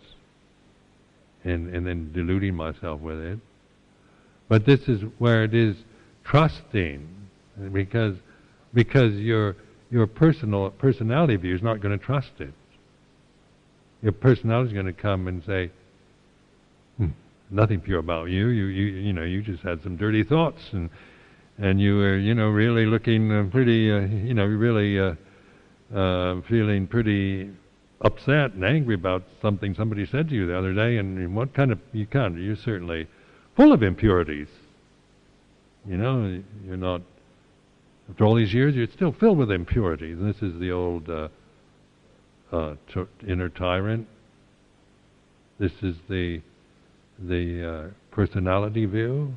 [1.44, 3.40] and, and then deluding myself with it.
[4.50, 5.78] But this is where it is
[6.26, 7.08] trusting,
[7.72, 8.16] because
[8.74, 9.56] because your
[9.92, 12.54] your personal personality view is not going to trust it.
[14.02, 15.70] Your personality is going to come and say,
[16.98, 17.10] hmm,
[17.52, 18.48] "Nothing pure about you.
[18.48, 20.90] You you you know you just had some dirty thoughts and
[21.58, 25.14] and you were you know really looking uh, pretty uh, you know really uh,
[25.96, 27.52] uh, feeling pretty
[28.02, 31.72] upset and angry about something somebody said to you the other day, and, what kind
[31.72, 33.08] of you can you're certainly
[33.56, 34.48] full of impurities.
[35.88, 37.02] You know, you're not.
[38.12, 40.18] After all these years, you're still filled with impurities.
[40.18, 41.30] And this is the old uh,
[42.52, 44.06] uh, t- inner tyrant.
[45.60, 46.42] This is the
[47.18, 49.34] the uh, personality view.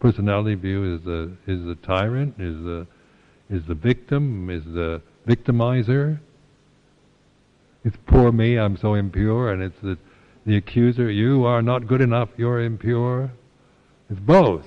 [0.00, 2.86] Personality view is the is the tyrant, is the
[3.50, 6.18] is the victim, is the victimizer.
[7.84, 9.98] It's poor me, I'm so impure, and it's the,
[10.46, 13.30] the accuser, you are not good enough, you're impure.
[14.08, 14.64] It's both.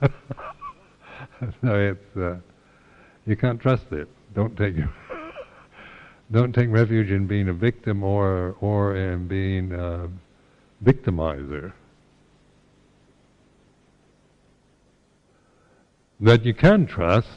[1.62, 2.36] so it's, uh,
[3.26, 4.08] you can't trust it.
[4.34, 4.76] Don't take
[6.32, 10.08] don't take refuge in being a victim or or in being a
[10.84, 11.72] victimizer.
[16.20, 17.28] That you can trust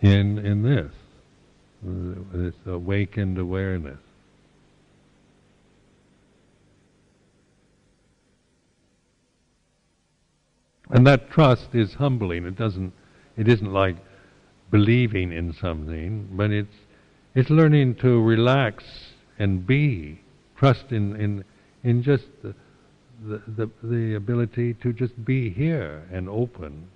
[0.00, 0.92] in in this
[1.82, 3.98] this awakened awareness.
[10.92, 12.44] And that trust is humbling.
[12.44, 12.92] It doesn't.
[13.36, 13.96] It isn't like
[14.70, 16.76] believing in something, but it's
[17.34, 18.84] it's learning to relax
[19.38, 20.20] and be.
[20.56, 21.44] Trust in in
[21.82, 22.54] in just the
[23.24, 26.88] the, the, the ability to just be here and open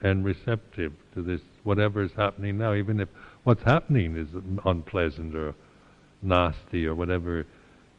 [0.00, 3.08] and receptive to this whatever is happening now, even if
[3.44, 4.28] what's happening is
[4.64, 5.54] unpleasant or
[6.22, 7.44] nasty or whatever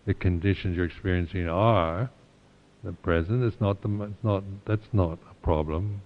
[0.06, 2.10] the conditions you're experiencing are,
[2.84, 6.02] the present is not the it's not that's not a problem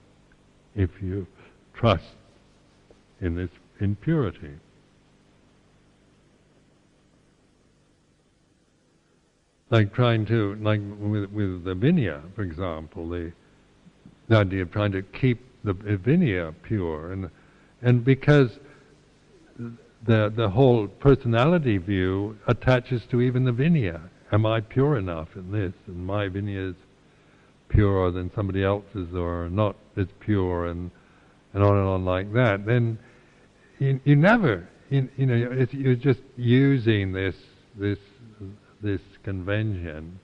[0.76, 1.28] if you
[1.74, 2.16] trust
[3.22, 4.52] in this in purity.
[9.70, 13.32] Like trying to like with with the vinaya, for example, the
[14.28, 17.30] the idea of trying to keep the vinaya pure and
[17.82, 18.60] and because
[20.06, 24.02] the the whole personality view attaches to even the vinaya.
[24.34, 25.74] Am I pure enough in this?
[25.86, 26.76] And my vinaya is
[27.70, 30.90] purer than somebody else's, or not as pure, and
[31.54, 32.66] and on and on like that.
[32.66, 32.98] Then
[33.78, 37.36] you, you never, you, you know, you're just using this
[37.76, 38.00] this
[38.82, 40.20] this convention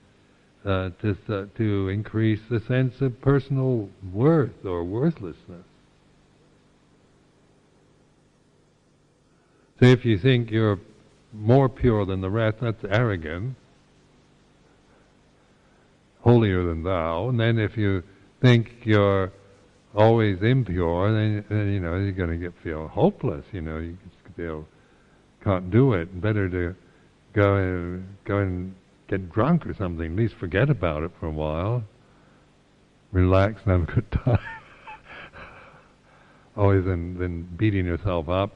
[0.64, 5.64] uh, to uh, to increase the sense of personal worth or worthlessness.
[9.78, 10.80] So if you think you're
[11.32, 13.56] more pure than the rest, that's arrogant,
[16.22, 17.28] holier than thou.
[17.28, 18.02] And then if you
[18.40, 19.32] think you're
[19.94, 23.44] always impure, then, then you know you're going to get feel hopeless.
[23.52, 23.96] You know, you
[24.36, 24.66] feel
[25.44, 26.20] can't do it.
[26.20, 26.74] Better to
[27.32, 28.74] go and go and
[29.08, 30.12] get drunk or something.
[30.12, 31.82] At least forget about it for a while.
[33.12, 34.38] Relax and have a good time.
[36.56, 38.52] always than than beating yourself up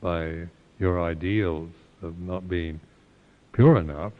[0.00, 0.46] by
[0.78, 1.70] your ideals
[2.02, 2.80] of not being
[3.52, 4.12] pure enough,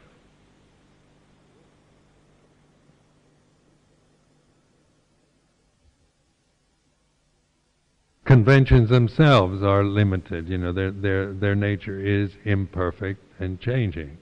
[8.25, 10.49] conventions themselves are limited.
[10.49, 14.19] You know, their their their nature is imperfect and changing.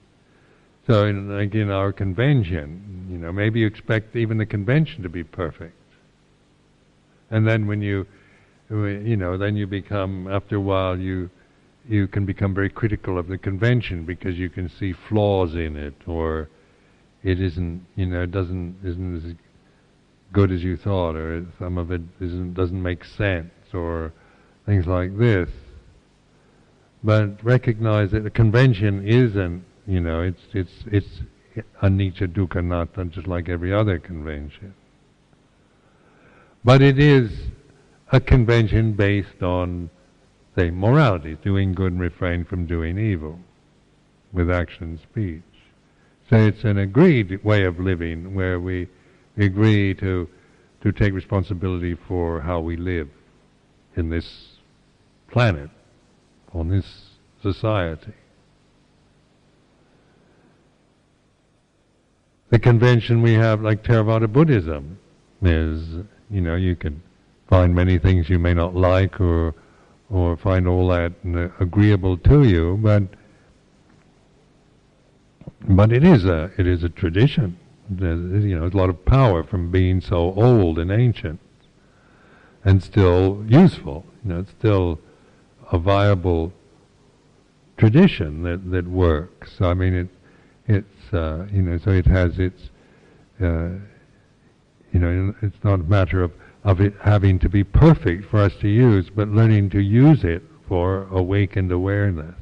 [0.85, 5.09] So, in, like in our convention, you know, maybe you expect even the convention to
[5.09, 5.77] be perfect,
[7.31, 8.05] and then when you,
[8.69, 11.29] you know, then you become after a while you
[11.87, 15.95] you can become very critical of the convention because you can see flaws in it
[16.07, 16.49] or
[17.23, 19.35] it isn't you know it doesn't isn't as
[20.31, 24.13] good as you thought or some of it isn't doesn't make sense or
[24.65, 25.49] things like this.
[27.03, 31.21] But recognize that the convention isn't you know it's it's it's
[31.81, 34.73] anicca dukkha anatta just like every other convention.
[36.63, 37.29] But it is
[38.11, 39.89] a convention based on
[40.55, 43.39] say morality, doing good and refrain from doing evil,
[44.31, 45.41] with action and speech.
[46.29, 48.87] So it's an agreed way of living where we
[49.37, 50.29] agree to
[50.81, 53.09] to take responsibility for how we live
[53.95, 54.57] in this
[55.29, 55.69] planet,
[56.53, 56.85] on this
[57.41, 58.13] society.
[62.49, 64.99] The convention we have, like Theravada Buddhism,
[65.41, 67.01] is, you know, you can
[67.49, 69.55] find many things you may not like or
[70.09, 73.03] or find all that uh, agreeable to you, but
[75.67, 77.57] but it is a it is a tradition.
[77.89, 81.39] There's, you know, a lot of power from being so old and ancient,
[82.63, 84.05] and still useful.
[84.23, 84.99] You know, it's still
[85.71, 86.53] a viable
[87.77, 89.61] tradition that that works.
[89.61, 90.07] I mean, it
[90.67, 92.69] it's uh, you know, so it has its
[93.41, 93.69] uh,
[94.91, 96.31] you know, it's not a matter of
[96.63, 100.43] of it having to be perfect for us to use, but learning to use it
[100.67, 102.35] for awakened awareness.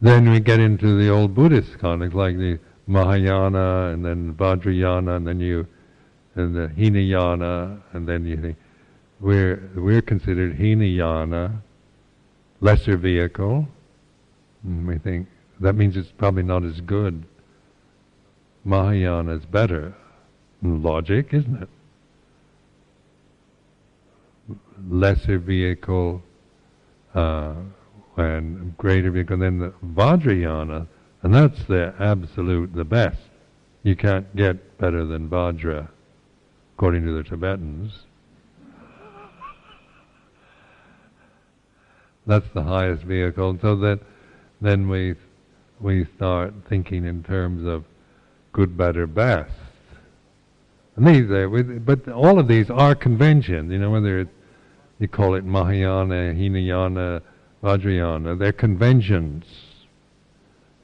[0.00, 5.26] Then we get into the old Buddhist context, like the Mahayana, and then Vajrayana, and
[5.26, 5.66] then you,
[6.34, 8.56] and the Hinayana, and then you think
[9.20, 11.62] we're we're considered Hinayana,
[12.60, 13.66] lesser vehicle.
[14.62, 15.28] And we think
[15.60, 17.24] that means it's probably not as good.
[18.64, 19.94] Mahayana is better.
[20.62, 21.68] Logic, isn't it?
[24.88, 26.22] Lesser vehicle,
[27.14, 27.54] uh,
[28.16, 30.86] and greater vehicle, then the Vajrayana,
[31.26, 33.18] and that's the absolute, the best.
[33.82, 35.88] You can't get better than Vajra,
[36.76, 37.92] according to the Tibetans.
[42.28, 43.58] That's the highest vehicle.
[43.60, 43.98] So that
[44.60, 45.16] then we
[45.80, 47.82] we start thinking in terms of
[48.52, 49.50] good, better, best.
[50.94, 53.72] And these are, but all of these are conventions.
[53.72, 54.28] You know, whether it,
[55.00, 57.20] you call it Mahayana, Hinayana,
[57.64, 58.38] Vajrayana.
[58.38, 59.44] They're conventions.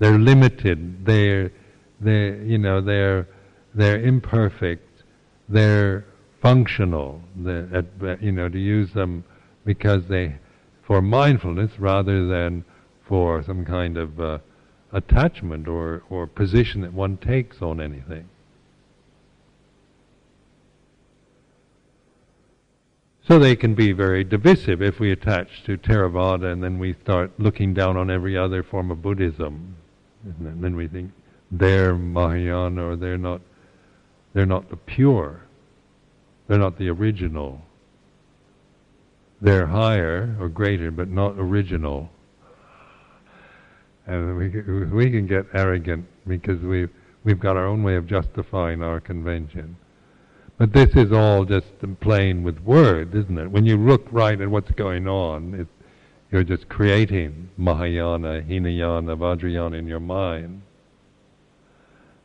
[0.03, 1.07] They're limited.
[1.07, 1.53] They're,
[2.01, 3.29] they you know, they're,
[3.73, 5.05] they're imperfect.
[5.49, 6.05] They're
[6.41, 7.23] functional.
[7.37, 9.23] They're, you know, to use them
[9.65, 10.39] because they,
[10.83, 12.65] for mindfulness rather than
[13.07, 14.39] for some kind of uh,
[14.93, 18.29] attachment or, or position that one takes on anything.
[23.29, 27.39] So they can be very divisive if we attach to Theravada and then we start
[27.39, 29.77] looking down on every other form of Buddhism.
[30.25, 31.11] And then we think
[31.51, 33.41] they're Mahayana or they're not
[34.35, 35.43] they're not the pure.
[36.49, 37.61] They're not the original.
[39.41, 42.11] They're higher or greater but not original.
[44.07, 44.49] And we
[44.87, 46.91] we can get arrogant because we've
[47.25, 49.77] we've got our own way of justifying our convention.
[50.59, 51.67] But this is all just
[52.01, 53.51] playing with words, isn't it?
[53.51, 55.67] When you look right at what's going on, it,
[56.33, 60.63] you're just creating Mahayana, Hinayana, Vajrayana in your mind.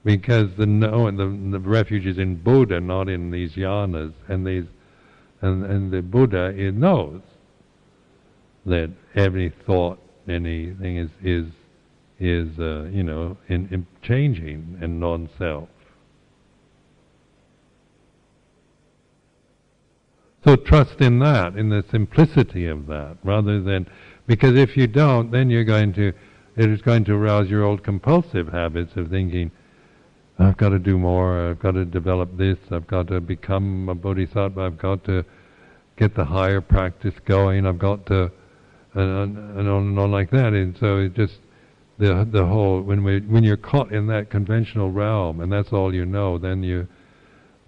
[0.05, 4.64] Because the no, the, the refuge is in Buddha, not in these yanas, and these,
[5.41, 7.22] and, and the Buddha it knows
[8.66, 9.99] that every thought,
[10.30, 11.47] anything is is
[12.20, 15.68] is uh, you know in, in changing and non-self.
[20.44, 23.88] So trust in that, in the simplicity of that, rather than
[24.28, 26.14] because if you don't, then you're going to
[26.56, 29.52] it is going to arouse your old compulsive habits of thinking,
[30.40, 33.96] I've got to do more, I've got to develop this, I've got to become a
[33.96, 35.24] bodhisattva, I've got to
[35.98, 38.32] get the higher practice going, I've got to
[38.94, 40.54] and, and on and on like that.
[40.54, 41.40] And so it just
[41.98, 45.94] the the whole when we when you're caught in that conventional realm and that's all
[45.94, 46.88] you know, then you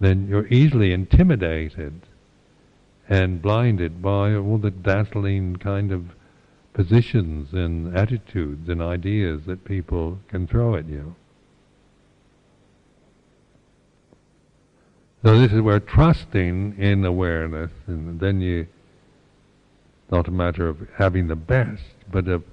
[0.00, 2.00] then you're easily intimidated
[3.10, 6.04] and blinded by all the dazzling kind of
[6.72, 11.16] positions and attitudes and ideas that people can throw at you.
[15.24, 18.68] So this is where trusting in awareness, and then you,
[20.10, 22.44] not a matter of having the best, but of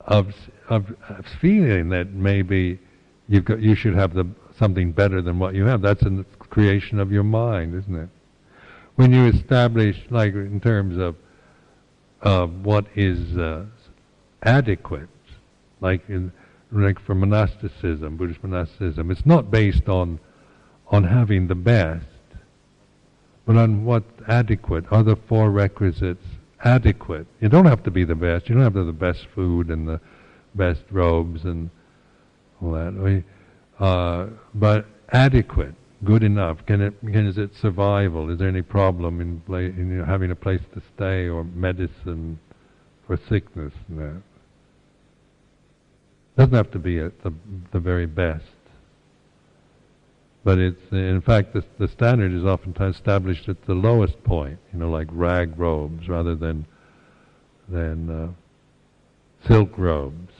[0.00, 0.34] of
[0.68, 2.78] of, of feeling that maybe
[3.28, 5.82] you've got you should have the something better than what you have.
[5.82, 8.08] That's a creation of your mind, isn't it?
[8.96, 11.16] When you establish, like in terms of
[12.22, 13.64] uh, what is uh,
[14.42, 15.08] adequate,
[15.80, 16.32] like in
[16.72, 20.18] like for monasticism, Buddhist monasticism, it's not based on
[20.88, 22.04] on having the best,
[23.44, 26.24] but on what adequate are the four requisites
[26.64, 27.26] adequate.
[27.40, 28.48] You don't have to be the best.
[28.48, 30.00] You don't have to have the best food and the
[30.54, 31.70] best robes and
[32.62, 33.24] all that.
[33.78, 35.74] Uh, but adequate
[36.06, 36.64] good enough?
[36.66, 38.30] Can it can is it survival?
[38.30, 41.44] Is there any problem in, pla- in you know, having a place to stay or
[41.44, 42.38] medicine
[43.06, 44.22] for sickness that?
[46.36, 47.32] Doesn't have to be at the
[47.72, 48.44] the very best,
[50.44, 54.58] but it's in fact the the standard is oftentimes established at the lowest point.
[54.72, 56.66] You know, like rag robes rather than
[57.68, 58.28] than uh,
[59.46, 60.32] silk robes.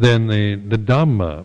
[0.00, 1.44] Then the, the Dhamma,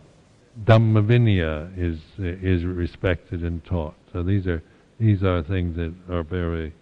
[0.64, 3.96] Dhamma Vinaya is is respected and taught.
[4.14, 4.64] So these are
[4.98, 6.74] these are things that are very,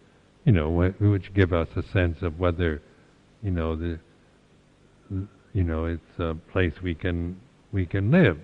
[0.46, 2.80] you know, which give us a sense of whether,
[3.42, 4.00] you know, the,
[5.54, 7.40] you know, it's a place we can
[7.72, 8.38] we can live.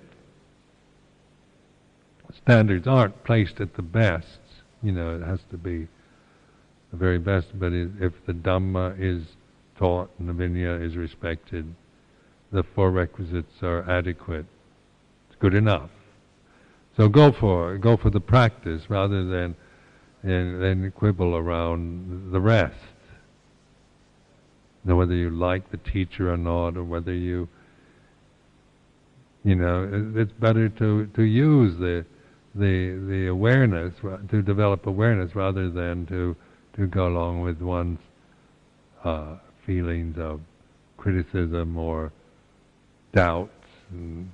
[2.43, 4.39] Standards aren't placed at the best.
[4.81, 5.87] You know, it has to be
[6.89, 7.47] the very best.
[7.53, 9.23] But if the Dhamma is
[9.77, 11.75] taught and the Vinaya is respected,
[12.51, 14.45] the four requisites are adequate.
[15.27, 15.89] It's good enough.
[16.97, 19.55] So go for go for the practice rather than
[20.23, 22.75] then quibble around the rest.
[24.83, 27.47] Now whether you like the teacher or not, or whether you
[29.43, 32.05] you know, it's better to, to use the
[32.55, 33.93] the the awareness
[34.29, 36.35] to develop awareness rather than to
[36.75, 37.99] to go along with one's
[39.03, 39.35] uh,
[39.65, 40.41] feelings of
[40.97, 42.11] criticism or
[43.13, 43.51] doubts
[43.91, 44.29] and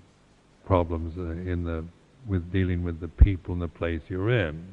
[0.65, 1.85] problems uh, in the
[2.27, 4.65] with dealing with the people and the place you're in.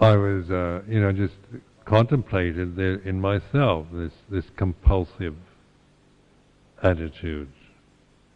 [0.00, 1.34] I was, uh, you know, just
[1.84, 5.36] contemplated in myself this this compulsive
[6.82, 7.48] attitude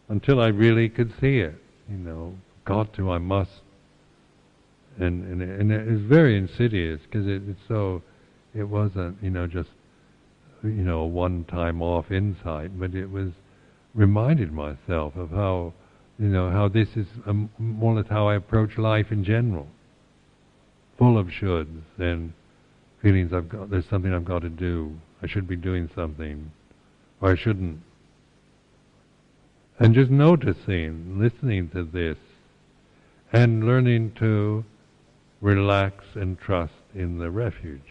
[0.07, 2.35] until I really could see it you know,
[2.65, 3.61] got to, I must.
[4.97, 8.01] And and and it was very insidious because it, it's so,
[8.53, 9.69] it wasn't you know just,
[10.63, 13.31] you know, a one-time off insight, but it was
[13.93, 15.73] reminded myself of how,
[16.17, 19.67] you know, how this is um, more or less how I approach life in general.
[20.97, 22.33] Full of shoulds and
[23.01, 23.69] feelings I've got.
[23.69, 24.99] There's something I've got to do.
[25.21, 26.51] I should be doing something,
[27.21, 27.79] or I shouldn't
[29.79, 32.17] and just noticing, listening to this,
[33.31, 34.65] and learning to
[35.39, 37.81] relax and trust in the refuge,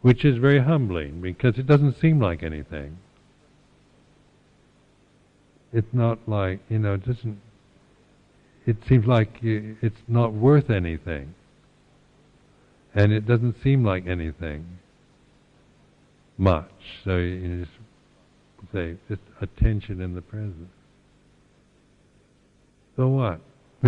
[0.00, 2.96] which is very humbling because it doesn't seem like anything.
[5.72, 7.40] It's not like, you know, it doesn't,
[8.64, 11.34] it seems like it's not worth anything.
[12.94, 14.78] And it doesn't seem like anything
[16.38, 16.70] much.
[17.04, 17.77] So you just
[18.72, 20.68] say, just attention in the present.
[22.96, 23.40] So what?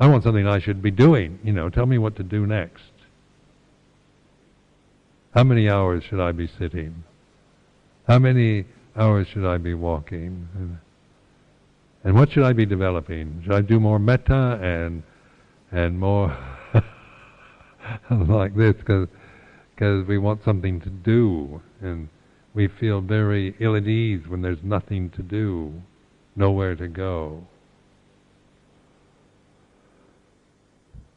[0.00, 1.38] I want something I should be doing.
[1.44, 2.82] You know, tell me what to do next.
[5.34, 7.04] How many hours should I be sitting?
[8.08, 8.64] How many
[8.96, 10.48] hours should I be walking?
[10.54, 10.78] And,
[12.02, 13.42] and what should I be developing?
[13.44, 15.02] Should I do more metta and
[15.70, 16.36] and more
[18.10, 19.06] like this because
[20.08, 22.08] we want something to do and
[22.54, 25.82] we feel very ill at ease when there's nothing to do,
[26.34, 27.46] nowhere to go.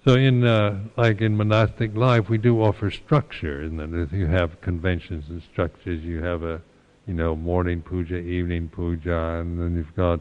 [0.06, 4.60] So in uh, like in monastic life, we do offer structure, and then you have
[4.60, 6.04] conventions and structures.
[6.04, 6.62] You have a,
[7.08, 10.20] you know, morning puja, evening puja, and then you've got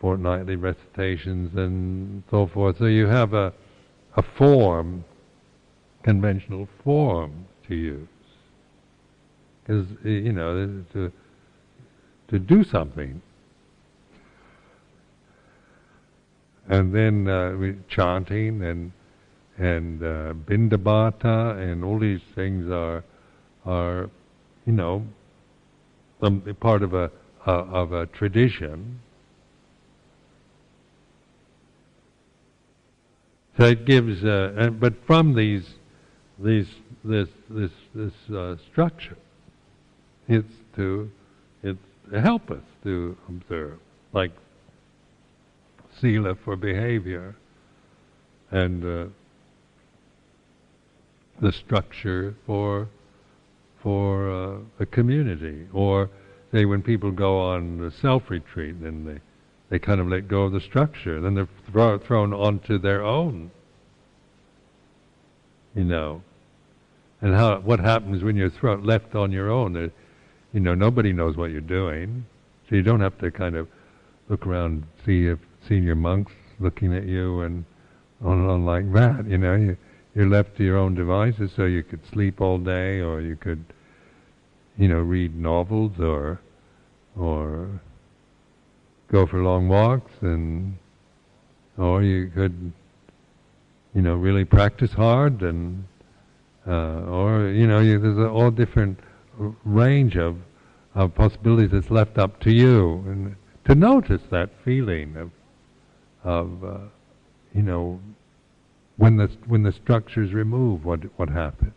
[0.00, 2.78] fortnightly recitations and so forth.
[2.78, 3.52] So you have a,
[4.16, 5.04] a form,
[6.02, 8.08] conventional form to use
[9.68, 11.12] is you know to
[12.28, 13.20] to do something.
[16.68, 18.92] And then uh, chanting and
[19.58, 23.04] and uh, pindapata and all these things are
[23.66, 24.08] are
[24.66, 25.04] you know
[26.20, 27.10] some part of a
[27.46, 29.00] of a tradition.
[33.56, 35.74] So it gives, uh, and, but from these
[36.38, 36.68] these
[37.04, 39.16] this this this uh, structure,
[40.30, 41.10] it's to
[41.62, 41.78] it's
[42.10, 43.78] to help us to observe,
[44.12, 44.30] like
[46.00, 47.34] sila for behavior,
[48.50, 49.06] and uh,
[51.40, 52.88] the structure for
[53.82, 55.66] for uh, a community.
[55.72, 56.08] Or
[56.52, 59.20] say when people go on the self retreat, then they
[59.68, 61.20] they kind of let go of the structure.
[61.20, 63.50] Then they're thro- thrown onto their own.
[65.74, 66.22] You know,
[67.20, 69.90] and how what happens when you're thrown left on your own?
[70.52, 72.24] You know, nobody knows what you're doing.
[72.68, 73.68] So you don't have to kind of
[74.28, 77.64] look around, see if senior monks looking at you and
[78.22, 79.26] on and on like that.
[79.26, 79.76] You know, you,
[80.14, 83.64] you're left to your own devices, so you could sleep all day, or you could,
[84.76, 86.40] you know, read novels, or
[87.16, 87.80] or
[89.08, 90.76] go for long walks, and
[91.78, 92.72] or you could,
[93.94, 95.84] you know, really practice hard, and
[96.66, 98.98] uh, or you know, you, there's all different
[99.64, 100.36] range of
[100.94, 105.30] of possibilities that's left up to you, and to notice that feeling of
[106.24, 106.78] of uh,
[107.54, 108.00] you know
[108.96, 111.72] when the when the structure is removed, what what happens?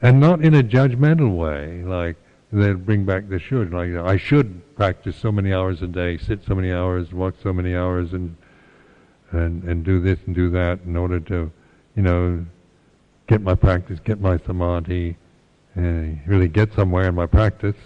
[0.00, 2.16] And not in a judgmental way, like
[2.52, 3.72] they bring back the should.
[3.72, 7.52] Like I should practice so many hours a day, sit so many hours, walk so
[7.52, 8.36] many hours, and
[9.34, 11.50] and and do this and do that in order to,
[11.96, 12.44] you know,
[13.26, 15.16] get my practice, get my samadhi,
[15.74, 17.76] and really get somewhere in my practice.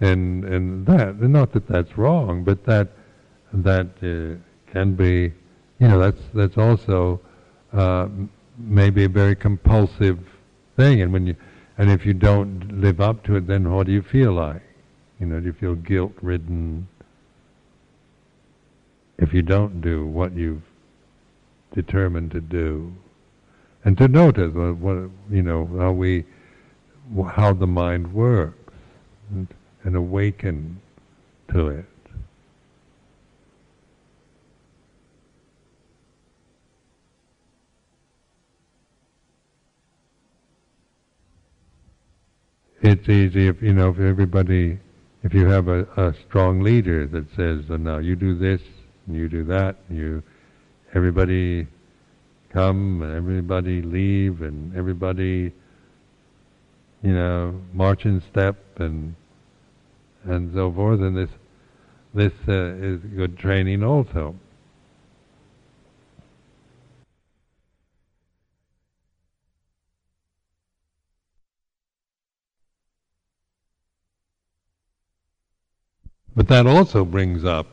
[0.00, 2.88] And and that, not that that's wrong, but that
[3.52, 4.40] that uh,
[4.72, 5.32] can be,
[5.78, 7.20] you know, that's that's also
[7.72, 8.08] uh,
[8.56, 10.18] maybe a very compulsive
[10.76, 11.02] thing.
[11.02, 11.36] And when you
[11.76, 14.62] and if you don't live up to it, then what do you feel like?
[15.18, 16.88] You know, do you feel guilt-ridden
[19.20, 20.62] if you don't do what you've
[21.74, 22.92] determined to do?
[23.84, 26.24] And to notice what, what you know how we
[27.34, 28.72] how the mind works
[29.30, 29.46] and,
[29.84, 30.80] and awaken
[31.52, 31.84] to it.
[42.82, 44.78] It's easy if you know if everybody,
[45.22, 48.62] if you have a, a strong leader that says, "Now you do this,
[49.08, 50.22] you do that, you,
[50.94, 51.66] everybody
[52.52, 55.52] come, and everybody leave, and everybody
[57.02, 59.14] you know, march in step and
[60.24, 61.00] and so forth.
[61.00, 61.30] And this
[62.12, 64.34] this uh, is good training also.
[76.36, 77.66] But that also brings up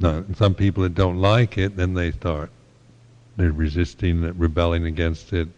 [0.00, 2.50] no, some people that don't like it, then they start
[3.40, 5.48] they're resisting rebelling against it,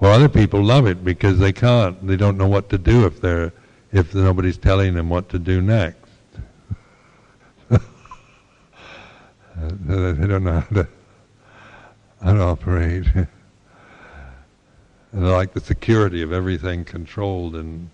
[0.00, 3.20] or other people love it because they can't, they don't know what to do if
[3.20, 3.52] they're
[3.92, 5.98] if nobody's telling them what to do next.
[9.58, 10.86] Uh, they don't know how to
[12.22, 13.06] how to operate.
[15.14, 17.88] like the security of everything controlled and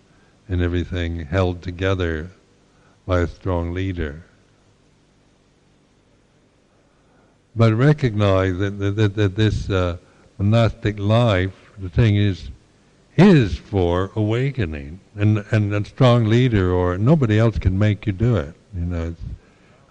[0.48, 2.28] and everything held together
[3.06, 4.24] by a strong leader.
[7.54, 9.98] But recognize that, that, that this uh,
[10.38, 12.50] monastic life the thing is
[13.16, 18.36] is for awakening, and and a strong leader or nobody else can make you do
[18.36, 18.54] it.
[18.74, 19.14] You know,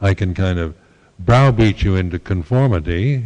[0.01, 0.75] I can kind of
[1.19, 3.23] browbeat you into conformity.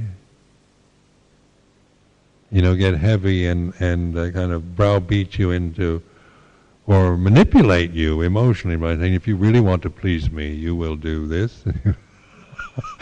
[2.51, 6.01] You know, get heavy and and uh, kind of browbeat you into,
[6.87, 10.95] or manipulate you emotionally by saying, if you really want to please me, you will
[10.95, 11.63] do this.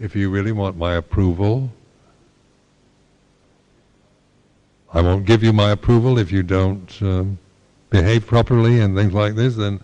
[0.00, 1.70] if you really want my approval,
[4.92, 7.38] I won't give you my approval if you don't um,
[7.90, 9.54] behave properly and things like this.
[9.54, 9.80] Then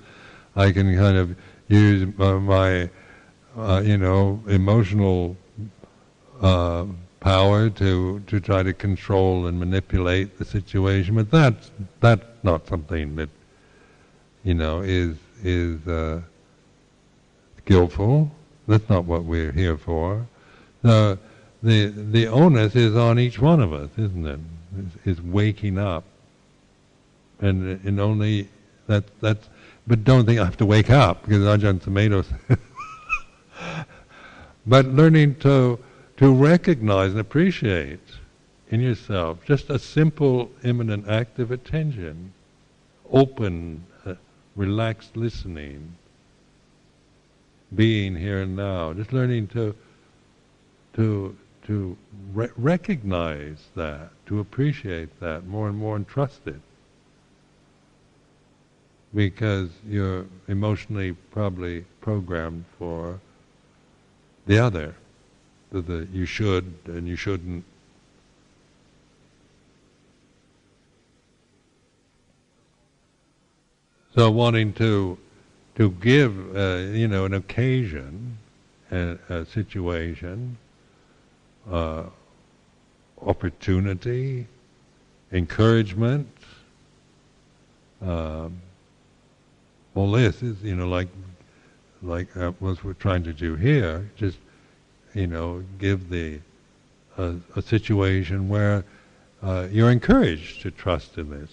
[0.56, 1.36] I can kind of
[1.68, 2.90] use my,
[3.56, 5.36] uh, you know, emotional
[6.40, 6.86] uh,
[7.26, 11.16] power to to try to control and manipulate the situation.
[11.16, 13.30] But that's that's not something that,
[14.44, 16.20] you know, is is uh,
[17.58, 18.30] skillful.
[18.68, 20.24] That's not what we're here for.
[20.82, 21.18] The
[21.64, 24.40] the the onus is on each one of us, isn't it?
[25.04, 26.04] is, waking up,
[27.40, 28.48] and and only
[28.86, 29.48] that that's.
[29.88, 32.24] But don't think I have to wake up because Ajahn Sumedho.
[34.66, 35.78] but learning to
[36.16, 38.00] to recognize and appreciate
[38.70, 42.32] in yourself just a simple imminent act of attention,
[43.12, 44.14] open, uh,
[44.54, 45.96] relaxed listening,
[47.74, 48.92] being here and now.
[48.92, 49.74] Just learning to
[50.94, 51.36] to
[51.66, 51.96] to
[52.32, 56.60] re- recognize that, to appreciate that more and more and trust it.
[59.14, 63.20] Because you're emotionally probably programmed for
[64.46, 64.94] the other,
[65.80, 67.64] the, you should and you shouldn't.
[74.14, 75.18] So wanting to
[75.76, 78.38] to give, uh, you know, an occasion
[78.90, 80.56] a, a situation,
[81.70, 82.04] uh,
[83.20, 84.46] opportunity,
[85.32, 86.28] encouragement.
[88.00, 88.60] Um,
[89.94, 91.08] all this is, you know, like
[92.02, 94.08] like uh, what we're trying to do here.
[94.16, 94.38] Just,
[95.16, 96.40] you know, give the
[97.16, 98.84] uh, a situation where
[99.42, 101.50] uh, you're encouraged to trust in this.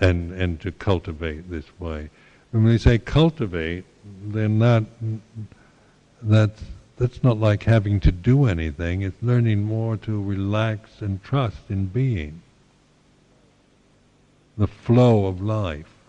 [0.00, 2.10] And, and to cultivate this way.
[2.50, 3.84] When we say cultivate,
[4.24, 4.84] then that,
[6.22, 6.62] that's,
[6.96, 11.86] that's not like having to do anything, it's learning more to relax and trust in
[11.86, 12.42] being.
[14.58, 15.99] The flow of life.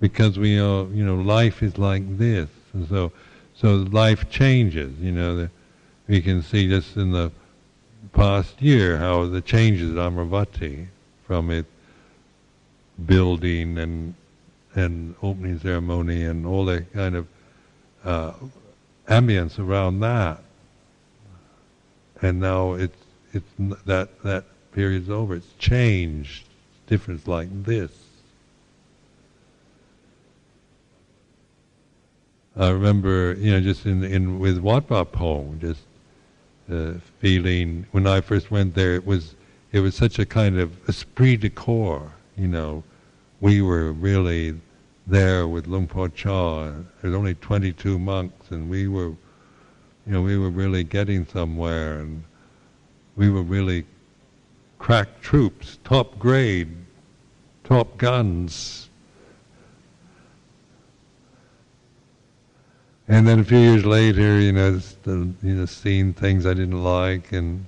[0.00, 2.48] Because we are, you know, life is like this.
[2.72, 3.12] And so
[3.54, 5.36] so life changes, you know.
[5.36, 5.50] The,
[6.08, 7.32] we can see just in the
[8.12, 10.86] past year how the changes at Amaravati
[11.26, 11.68] from its
[13.04, 14.14] building and
[14.74, 17.26] and opening ceremony and all the kind of
[18.04, 18.32] uh,
[19.08, 20.42] ambience around that.
[22.20, 22.96] And now it's
[23.32, 23.50] it's
[23.86, 25.36] that that period's over.
[25.36, 26.44] It's changed.
[26.86, 27.90] Different like this.
[32.58, 35.82] I remember, you know, just in in with Wat Pong, just
[36.72, 39.34] uh, feeling when I first went there, it was
[39.72, 42.82] it was such a kind of esprit de corps, you know.
[43.40, 44.58] We were really
[45.06, 46.72] there with Luang Por Chah.
[47.02, 49.18] There's only 22 monks, and we were, you
[50.06, 52.24] know, we were really getting somewhere, and
[53.16, 53.84] we were really
[54.78, 56.74] crack troops, top grade,
[57.64, 58.85] top guns
[63.08, 66.82] And then a few years later, you know, the, you know, seeing things I didn't
[66.82, 67.66] like and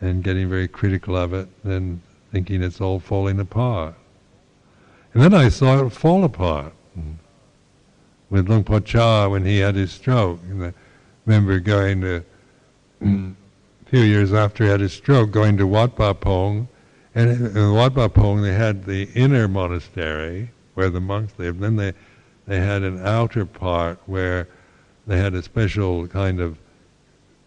[0.00, 2.00] and getting very critical of it, and
[2.30, 3.94] thinking it's all falling apart.
[5.12, 6.72] And then I saw it fall apart
[8.28, 10.40] with Luang Por Chah when he had his stroke.
[10.50, 10.72] And I
[11.24, 12.24] remember going to
[13.00, 13.34] a
[13.86, 16.68] few years after he had his stroke, going to Wat Pah Pong,
[17.14, 21.60] and in Wat Pah Pong they had the inner monastery where the monks lived.
[21.60, 21.92] Then they
[22.46, 24.48] they had an outer part where
[25.06, 26.58] they had a special kind of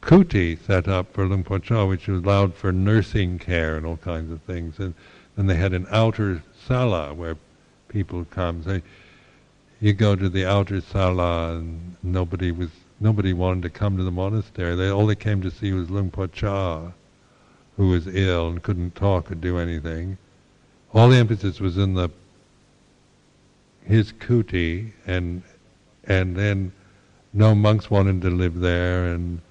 [0.01, 4.31] kuti set up for Luang Por Chah, which allowed for nursing care and all kinds
[4.31, 4.79] of things.
[4.79, 4.93] And
[5.35, 7.37] then they had an outer sala where
[7.89, 8.63] people come.
[8.63, 8.81] So
[9.79, 12.69] you go to the outer sala, and nobody was
[12.99, 14.75] nobody wanted to come to the monastery.
[14.75, 16.91] They all they came to see was Luang Por Chah,
[17.75, 20.17] who was ill and couldn't talk or do anything.
[20.93, 22.09] All the emphasis was in the
[23.87, 25.41] his kuti, and
[26.03, 26.71] and then
[27.33, 29.41] no monks wanted to live there, and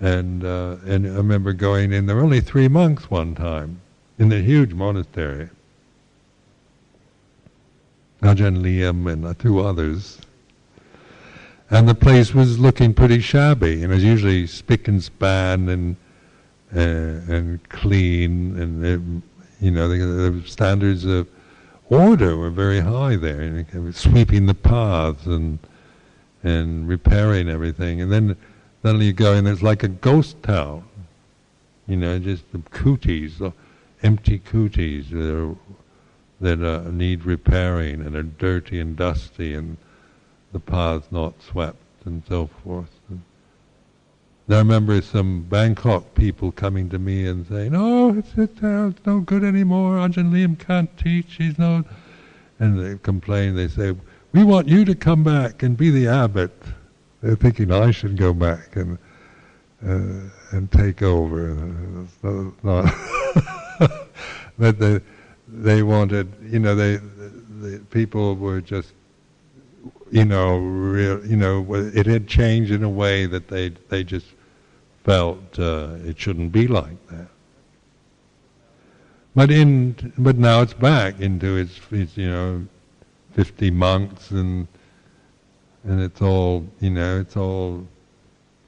[0.00, 2.06] and uh, and I remember going in.
[2.06, 3.80] There were only three monks one time
[4.18, 5.50] in the huge monastery.
[8.22, 10.18] Ajahn Liam and two others.
[11.68, 15.96] And the place was looking pretty shabby, and it was usually spick and span and
[16.74, 19.00] uh, and clean, and it,
[19.60, 21.28] you know the, the standards of
[21.88, 25.58] order were very high there, sweeping the paths and
[26.42, 28.00] and repairing everything.
[28.00, 28.36] And then
[28.82, 30.84] then you go and it's like a ghost town,
[31.86, 33.52] you know, just the kutis, the
[34.02, 35.56] empty kutis that are,
[36.40, 39.76] that uh, need repairing and are dirty and dusty, and
[40.52, 42.95] the paths not swept and so forth.
[44.48, 49.04] I remember some Bangkok people coming to me and saying, "Oh, it's, it's, uh, it's
[49.04, 49.96] no good anymore.
[49.96, 51.34] Ajahn Liam can't teach.
[51.34, 51.84] He's no,"
[52.60, 53.56] and they complain.
[53.56, 53.96] They say,
[54.32, 56.52] "We want you to come back and be the abbot."
[57.22, 58.98] They're thinking I should go back and
[59.84, 61.56] uh, and take over.
[64.58, 65.00] But they
[65.48, 68.92] they wanted, you know, they the people were just
[70.10, 74.26] you know, real, you know, it had changed in a way that they they just
[75.06, 77.28] felt uh, it shouldn't be like that.
[79.36, 82.66] But in but now it's back into its, its you know,
[83.32, 84.66] fifty monks and
[85.84, 87.86] and it's all you know it's all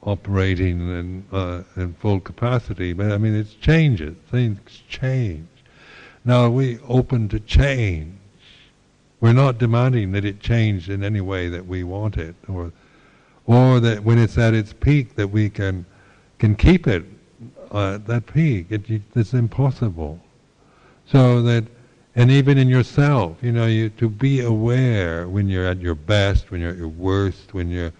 [0.03, 2.93] operating in uh, in full capacity.
[2.93, 4.15] But I mean, it's changes.
[4.31, 5.49] Things change.
[6.23, 8.15] Now are we open to change?
[9.19, 12.71] We're not demanding that it change in any way that we want it, or
[13.45, 15.85] or that when it's at its peak that we can
[16.39, 17.03] can keep it
[17.71, 18.67] uh, at that peak.
[18.71, 20.19] It, it's impossible.
[21.05, 21.65] So that,
[22.15, 26.49] and even in yourself, you know, you to be aware when you're at your best,
[26.49, 27.91] when you're at your worst, when you're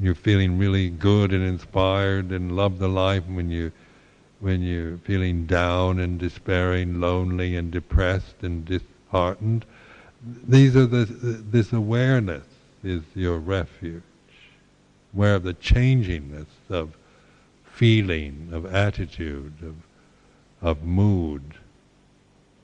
[0.00, 3.70] you're feeling really good and inspired and love the life, when you
[4.40, 9.64] when you're feeling down and despairing, lonely and depressed and disheartened,
[10.46, 12.44] these are the, this awareness
[12.82, 14.02] is your refuge,
[15.14, 16.94] aware of the changingness of
[17.74, 19.74] feeling, of attitude, of,
[20.62, 21.42] of mood,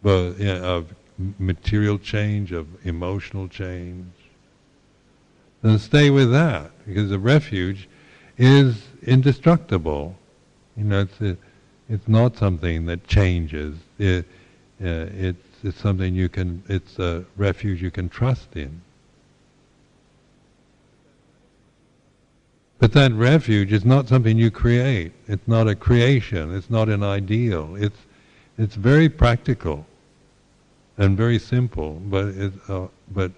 [0.04, 0.94] you know, of
[1.38, 4.06] material change, of emotional change.
[5.62, 7.88] Then stay with that, because the refuge
[8.38, 10.16] is indestructible.
[10.76, 11.38] You know, it's
[11.88, 13.76] it's not something that changes.
[13.98, 14.24] It,
[14.82, 16.62] uh, it's it's something you can.
[16.68, 18.80] It's a refuge you can trust in.
[22.80, 25.12] But that refuge is not something you create.
[25.28, 26.54] It's not a creation.
[26.54, 27.76] It's not an ideal.
[27.76, 27.98] It's
[28.56, 29.86] it's very practical
[30.96, 33.32] and very simple, but it, uh, but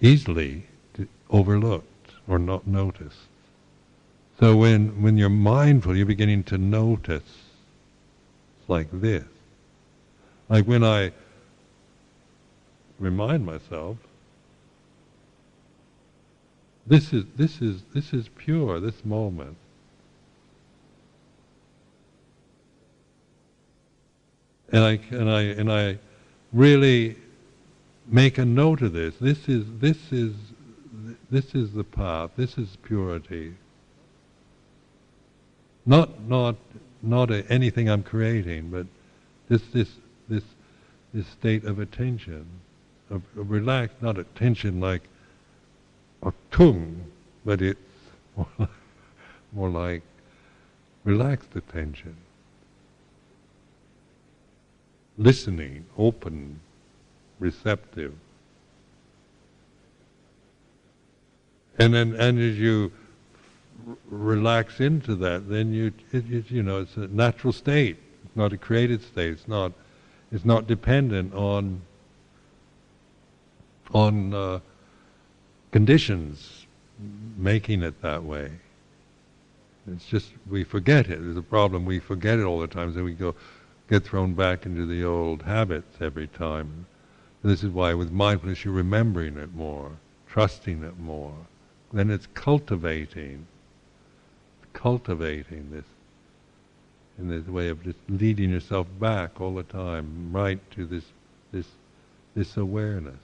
[0.00, 0.64] easily
[1.28, 3.26] overlooked or not noticed.
[4.38, 7.34] So when when you're mindful, you're beginning to notice.
[8.60, 9.24] It's like this.
[10.48, 11.10] Like when I
[13.00, 13.96] remind myself
[16.90, 19.56] this is this is this is pure, this moment.
[24.72, 25.98] And I and I and I
[26.52, 27.14] really
[28.08, 29.14] make a note of this.
[29.20, 30.34] This is this is
[31.30, 32.32] this is the path.
[32.36, 33.54] This is purity.
[35.86, 36.56] Not not
[37.02, 38.88] not a, anything I'm creating, but
[39.48, 39.90] this this
[40.28, 40.42] this
[41.14, 42.46] this state of attention,
[43.10, 45.02] of, of relaxed, not attention like
[46.22, 47.04] a tung,
[47.44, 47.80] but it's
[48.36, 48.68] more like,
[49.52, 50.02] more like
[51.04, 52.16] relaxed attention.
[55.18, 56.60] Listening, open,
[57.38, 58.14] receptive.
[61.78, 62.92] And then, and as you
[63.86, 67.96] r- relax into that, then you, it, it, you know, it's a natural state.
[68.24, 69.32] It's not a created state.
[69.32, 69.72] It's not
[70.32, 71.80] it's not dependent on
[73.92, 74.60] on uh,
[75.70, 76.66] conditions
[77.36, 78.50] making it that way.
[79.90, 81.22] It's just we forget it.
[81.22, 81.84] There's a problem.
[81.84, 83.34] We forget it all the time, so we go
[83.88, 86.86] get thrown back into the old habits every time.
[87.42, 89.92] And This is why with mindfulness you're remembering it more,
[90.28, 91.34] trusting it more.
[91.92, 93.46] Then it's cultivating,
[94.72, 95.84] cultivating this
[97.18, 101.04] in this way of just leading yourself back all the time, right to this
[101.52, 101.66] this
[102.34, 103.18] this awareness.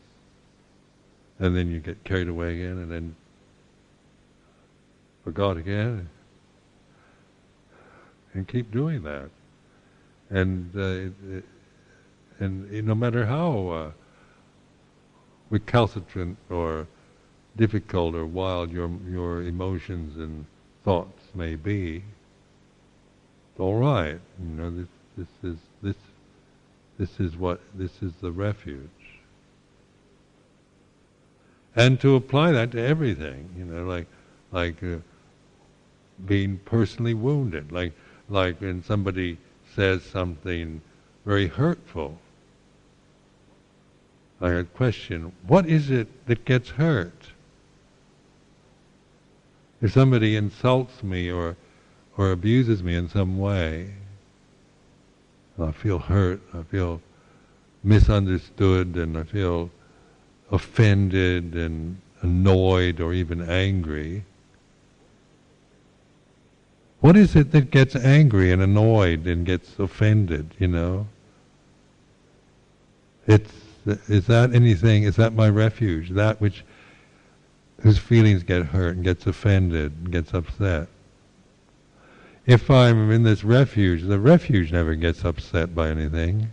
[1.39, 3.14] And then you get carried away again, and then
[5.24, 6.09] forgot again,
[8.32, 9.28] and keep doing that.
[10.30, 11.45] And uh, it, it,
[12.39, 13.91] and no matter how uh,
[15.51, 16.87] recalcitrant or
[17.57, 20.47] difficult or wild your your emotions and
[20.84, 24.20] thoughts may be, it's all right.
[24.41, 25.97] You know, this this is this
[26.99, 28.89] this is what this is the refuge.
[31.77, 34.07] And to apply that to everything, you know, like
[34.51, 34.97] like uh,
[36.24, 37.93] being personally wounded, like
[38.31, 39.37] like when somebody
[39.74, 40.81] says something
[41.27, 42.18] very hurtful.
[44.41, 47.33] Have a question, what is it that gets hurt?
[49.83, 51.57] If somebody insults me or
[52.16, 53.93] or abuses me in some way,
[55.59, 57.03] I feel hurt, I feel
[57.85, 59.70] misunderstood, and I feel
[60.51, 64.25] offended and annoyed or even angry.
[67.01, 71.07] What is it that gets angry and annoyed and gets offended, you know?
[73.27, 73.53] It's,
[74.09, 76.65] is that anything, is that my refuge, that which,
[77.83, 80.89] whose feelings get hurt and gets offended and gets upset?
[82.47, 86.51] if I'm in this refuge, the refuge never gets upset by anything.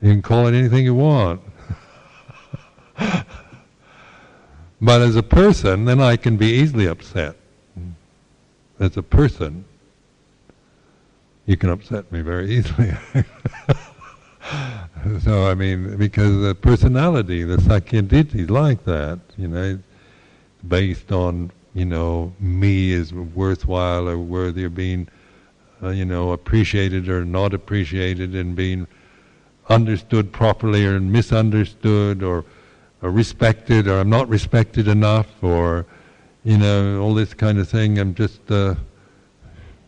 [0.00, 1.40] You can call it anything you want.
[4.80, 7.36] but as a person, then I can be easily upset.
[8.78, 9.64] As a person,
[11.46, 12.92] you can upset me very easily.
[15.22, 19.78] so I mean, because the personality, the sakkayaditthi is like that, you know,
[20.68, 25.06] based on you know, me is worthwhile or worthy of being,
[25.82, 28.86] uh, you know, appreciated or not appreciated and being
[29.68, 32.44] understood properly or misunderstood or,
[33.02, 35.86] or respected or I'm not respected enough or,
[36.44, 37.98] you know, all this kind of thing.
[37.98, 38.74] I'm just, uh,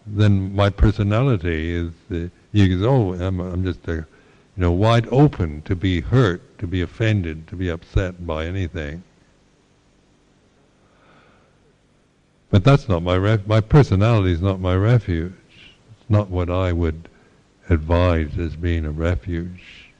[0.07, 4.05] then my personality is, uh, you go, oh, I'm, I'm just, you
[4.57, 9.03] know, wide open to be hurt, to be offended, to be upset by anything.
[12.51, 15.35] But that's not my ref- my personality is not my refuge.
[15.91, 17.09] It's not what I would
[17.71, 19.91] advise as being a refuge.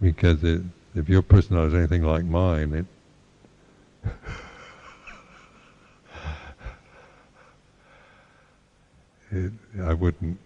[0.00, 0.62] because it,
[0.94, 2.86] if your personality is anything like mine, it
[9.30, 10.38] it, I wouldn't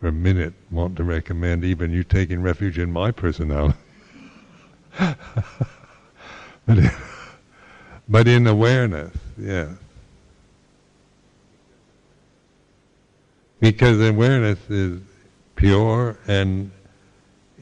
[0.00, 3.78] for a minute want to recommend even you taking refuge in my personality.
[4.98, 5.16] but,
[6.68, 6.90] in,
[8.08, 9.70] but in awareness, yes.
[13.60, 15.00] Because awareness is
[15.56, 16.70] pure and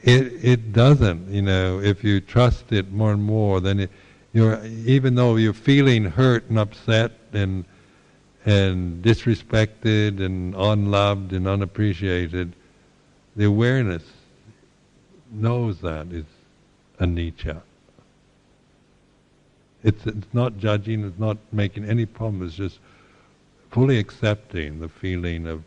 [0.01, 3.91] it it doesn't, you know, if you trust it more and more, then it,
[4.33, 7.63] you're even though you're feeling hurt and upset and
[8.45, 12.53] and disrespected and unloved and unappreciated,
[13.35, 14.03] the awareness
[15.31, 16.25] knows that is
[16.99, 17.61] anicca.
[19.83, 22.79] It's, it's not judging, it's not making any problem, it's just
[23.71, 25.63] fully accepting the feeling of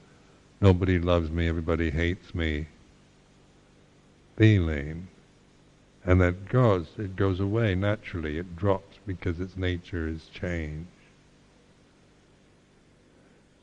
[0.67, 2.67] nobody loves me, everybody hates me
[4.37, 5.07] feeling.
[6.05, 10.89] And that goes, it goes away naturally, it drops because its nature is changed.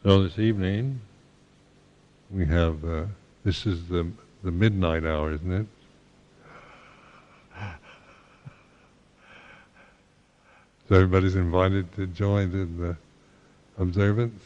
[0.01, 1.01] So this evening,
[2.32, 3.04] we have, uh,
[3.43, 4.10] this is the,
[4.41, 5.68] the midnight hour, isn't it?
[10.88, 12.95] So everybody's invited to join in the
[13.78, 14.41] observance.